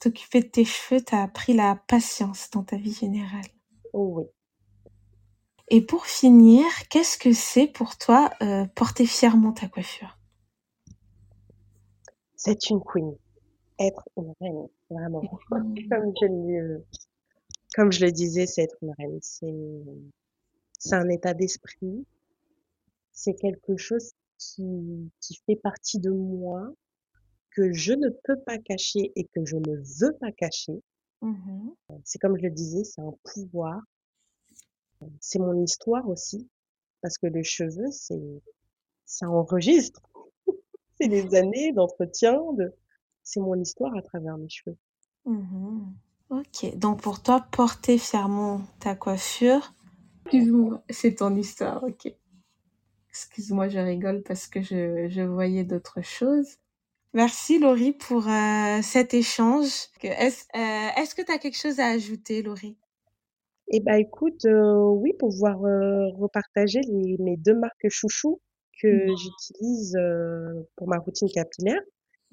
[0.01, 3.45] T'occuper de tes cheveux t'a appris la patience dans ta vie générale.
[3.93, 4.25] Oh oui.
[5.69, 10.19] Et pour finir, qu'est-ce que c'est pour toi, heu, porter fièrement ta coiffure?
[12.35, 13.15] C'est une queen,
[13.79, 15.23] être une reine, vraiment.
[15.23, 15.89] Mmh.
[15.91, 16.85] Comme je le
[17.75, 19.19] comme je le disais, c'est être une reine.
[19.21, 19.55] C'est
[20.79, 22.07] c'est un état d'esprit,
[23.13, 26.73] c'est quelque chose qui qui fait partie de moi,
[27.51, 30.83] que je ne peux pas cacher et que je ne veux pas cacher.
[31.21, 31.71] Mmh
[32.05, 33.81] C'est comme je le disais, c'est un pouvoir,
[35.21, 36.49] c'est mon histoire aussi,
[37.03, 38.43] parce que les cheveux, c'est
[39.05, 40.03] ça enregistre,
[41.01, 42.73] c'est des années d'entretien, de
[43.23, 44.77] c'est mon histoire à travers mes cheveux.
[45.27, 45.93] Mmh
[46.31, 49.75] OK, donc pour toi, porter fièrement ta coiffure
[50.91, 52.15] c'est ton histoire, OK.
[53.13, 56.59] Excuse-moi, je rigole parce que je je voyais d'autres choses.
[57.13, 59.89] Merci Laurie pour, heu, cet échange.
[60.01, 62.77] Que est-ce, que tu as quelque chose à ajouter Laurie?
[63.69, 68.41] Et bah, écoute, heu, oui, pouvoir, heu, repartager les mes 2 marques chouchous
[68.89, 69.01] Mmh.
[69.05, 71.81] que j'utilise, heu, pour ma routine capillaire,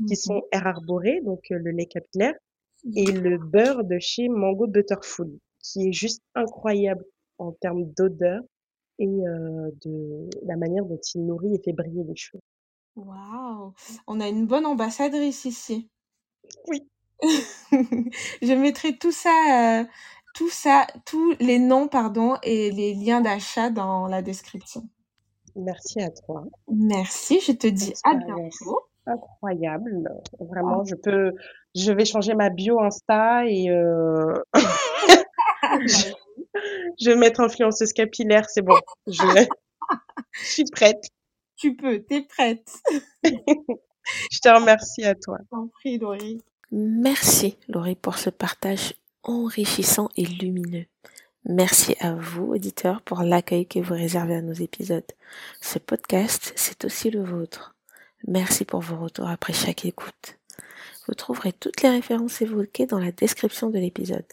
[0.07, 2.35] qui Mmh sont Air Arboré, donc le lait capillaire
[2.83, 2.97] Mmh.
[2.97, 5.31] et le beurre de chez Mango Butterful,
[5.61, 7.05] qui est juste incroyable
[7.39, 8.41] en termes d'odeur
[8.99, 12.41] et de la manière dont il nourrit et fait briller les cheveux.
[12.95, 13.73] Waouh!
[14.07, 15.89] On a une bonne ambassadrice ici.
[16.69, 16.87] Oui,
[17.21, 19.85] Je mettrai tout ça,
[20.35, 24.83] tout ça, tous les noms, pardon et les liens d'achat dans la description.
[25.55, 26.45] merci à toi.
[26.71, 28.81] Merci, je te dis à bientôt.
[29.05, 30.09] incroyable,
[30.39, 31.33] vraiment, je peux
[31.75, 33.69] je vais changer ma bio Insta et
[36.99, 38.77] je vais mettre influenceuse capillaire, c'est bon,
[39.07, 39.13] je
[40.33, 41.03] je suis prête.
[41.57, 42.71] Tu peux, tu es prête.
[44.31, 45.37] Je te remercie à toi.
[45.41, 46.41] Je t'en prie Laurie.
[46.71, 50.85] Merci Laurie pour ce partage enrichissant et lumineux.
[51.45, 55.09] Merci à vous, auditeurs, pour l'accueil que vous réservez à nos épisodes.
[55.61, 57.75] Ce podcast, c'est aussi le vôtre.
[58.27, 60.37] Merci pour vos retours après chaque écoute.
[61.07, 64.25] Vous trouverez toutes les références évoquées dans la description de l'épisode.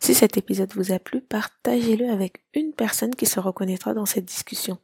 [0.00, 4.24] Si cet épisode vous a plu, partagez-le avec une personne qui se reconnaîtra dans cette
[4.24, 4.78] discussion.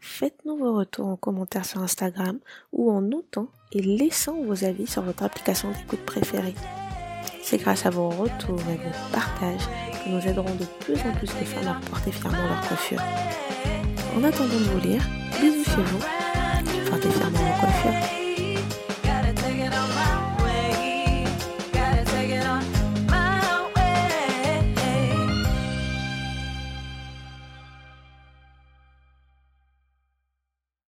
[0.00, 2.38] Faites-nous vos retours en commentaire sur Instagram
[2.72, 6.54] ou en notant et laissant vos avis sur votre application d'écoute préférée.
[7.42, 9.68] C'est grâce à vos retours et vos partages
[10.04, 13.02] que nous aiderons de plus en plus de femmes à porter fièrement leur coiffure.
[14.16, 15.02] En attendant de vous lire,
[15.40, 18.21] bisous chez vous, portez fièrement vos coiffures.